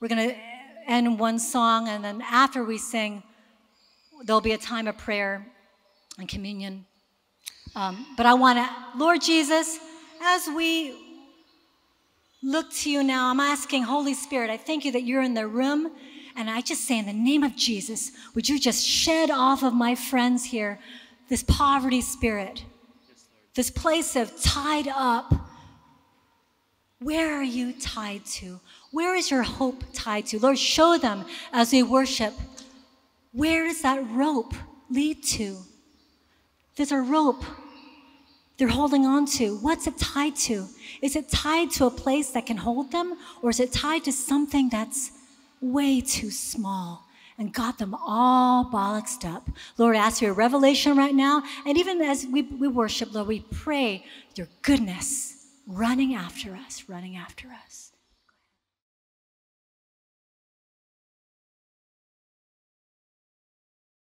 We're 0.00 0.08
going 0.08 0.30
to 0.30 0.36
end 0.86 1.18
one 1.18 1.38
song, 1.38 1.88
and 1.88 2.04
then 2.04 2.22
after 2.22 2.64
we 2.64 2.78
sing, 2.78 3.22
there'll 4.24 4.40
be 4.40 4.52
a 4.52 4.58
time 4.58 4.86
of 4.86 4.96
prayer 4.96 5.46
and 6.18 6.28
communion. 6.28 6.86
Um, 7.74 8.06
but 8.16 8.26
I 8.26 8.34
want 8.34 8.58
to, 8.58 8.98
Lord 8.98 9.20
Jesus, 9.20 9.78
as 10.22 10.48
we 10.48 10.94
look 12.42 12.72
to 12.72 12.90
you 12.90 13.02
now, 13.02 13.30
I'm 13.30 13.40
asking, 13.40 13.82
Holy 13.82 14.14
Spirit, 14.14 14.50
I 14.50 14.56
thank 14.56 14.84
you 14.84 14.92
that 14.92 15.02
you're 15.02 15.22
in 15.22 15.34
the 15.34 15.46
room. 15.46 15.92
And 16.36 16.50
I 16.50 16.60
just 16.60 16.86
say, 16.86 16.98
in 16.98 17.06
the 17.06 17.12
name 17.12 17.42
of 17.42 17.56
Jesus, 17.56 18.12
would 18.34 18.48
you 18.48 18.60
just 18.60 18.86
shed 18.86 19.30
off 19.30 19.62
of 19.62 19.72
my 19.74 19.94
friends 19.94 20.44
here 20.44 20.78
this 21.28 21.42
poverty 21.42 22.00
spirit, 22.00 22.64
this 23.54 23.70
place 23.70 24.16
of 24.16 24.40
tied 24.40 24.88
up. 24.88 25.34
Where 27.00 27.34
are 27.34 27.42
you 27.42 27.72
tied 27.72 28.24
to? 28.26 28.60
Where 28.90 29.14
is 29.14 29.30
your 29.30 29.42
hope 29.42 29.84
tied 29.92 30.26
to? 30.26 30.38
Lord, 30.38 30.58
show 30.58 30.98
them 30.98 31.24
as 31.52 31.72
we 31.72 31.82
worship. 31.82 32.34
Where 33.32 33.66
does 33.66 33.82
that 33.82 34.04
rope 34.10 34.54
lead 34.90 35.22
to? 35.24 35.58
There's 36.76 36.92
a 36.92 37.00
rope 37.00 37.44
they're 38.56 38.68
holding 38.68 39.04
on 39.04 39.26
to. 39.26 39.56
What's 39.58 39.86
it 39.86 39.98
tied 39.98 40.36
to? 40.36 40.66
Is 41.02 41.16
it 41.16 41.28
tied 41.28 41.70
to 41.72 41.86
a 41.86 41.90
place 41.90 42.30
that 42.30 42.46
can 42.46 42.56
hold 42.56 42.92
them, 42.92 43.16
or 43.42 43.50
is 43.50 43.60
it 43.60 43.72
tied 43.72 44.04
to 44.04 44.12
something 44.12 44.68
that's 44.68 45.10
way 45.60 46.00
too 46.00 46.30
small? 46.30 47.06
and 47.38 47.52
got 47.52 47.78
them 47.78 47.94
all 47.94 48.64
bollocksed 48.64 49.30
up. 49.30 49.48
Lord, 49.76 49.96
ask 49.96 50.18
for 50.18 50.24
your 50.24 50.34
revelation 50.34 50.96
right 50.96 51.14
now. 51.14 51.42
And 51.66 51.76
even 51.76 52.00
as 52.00 52.26
we, 52.26 52.42
we 52.42 52.68
worship, 52.68 53.12
Lord, 53.12 53.28
we 53.28 53.40
pray 53.40 54.04
your 54.36 54.48
goodness 54.62 55.46
running 55.66 56.14
after 56.14 56.54
us, 56.54 56.84
running 56.88 57.16
after 57.16 57.48
us. 57.48 57.85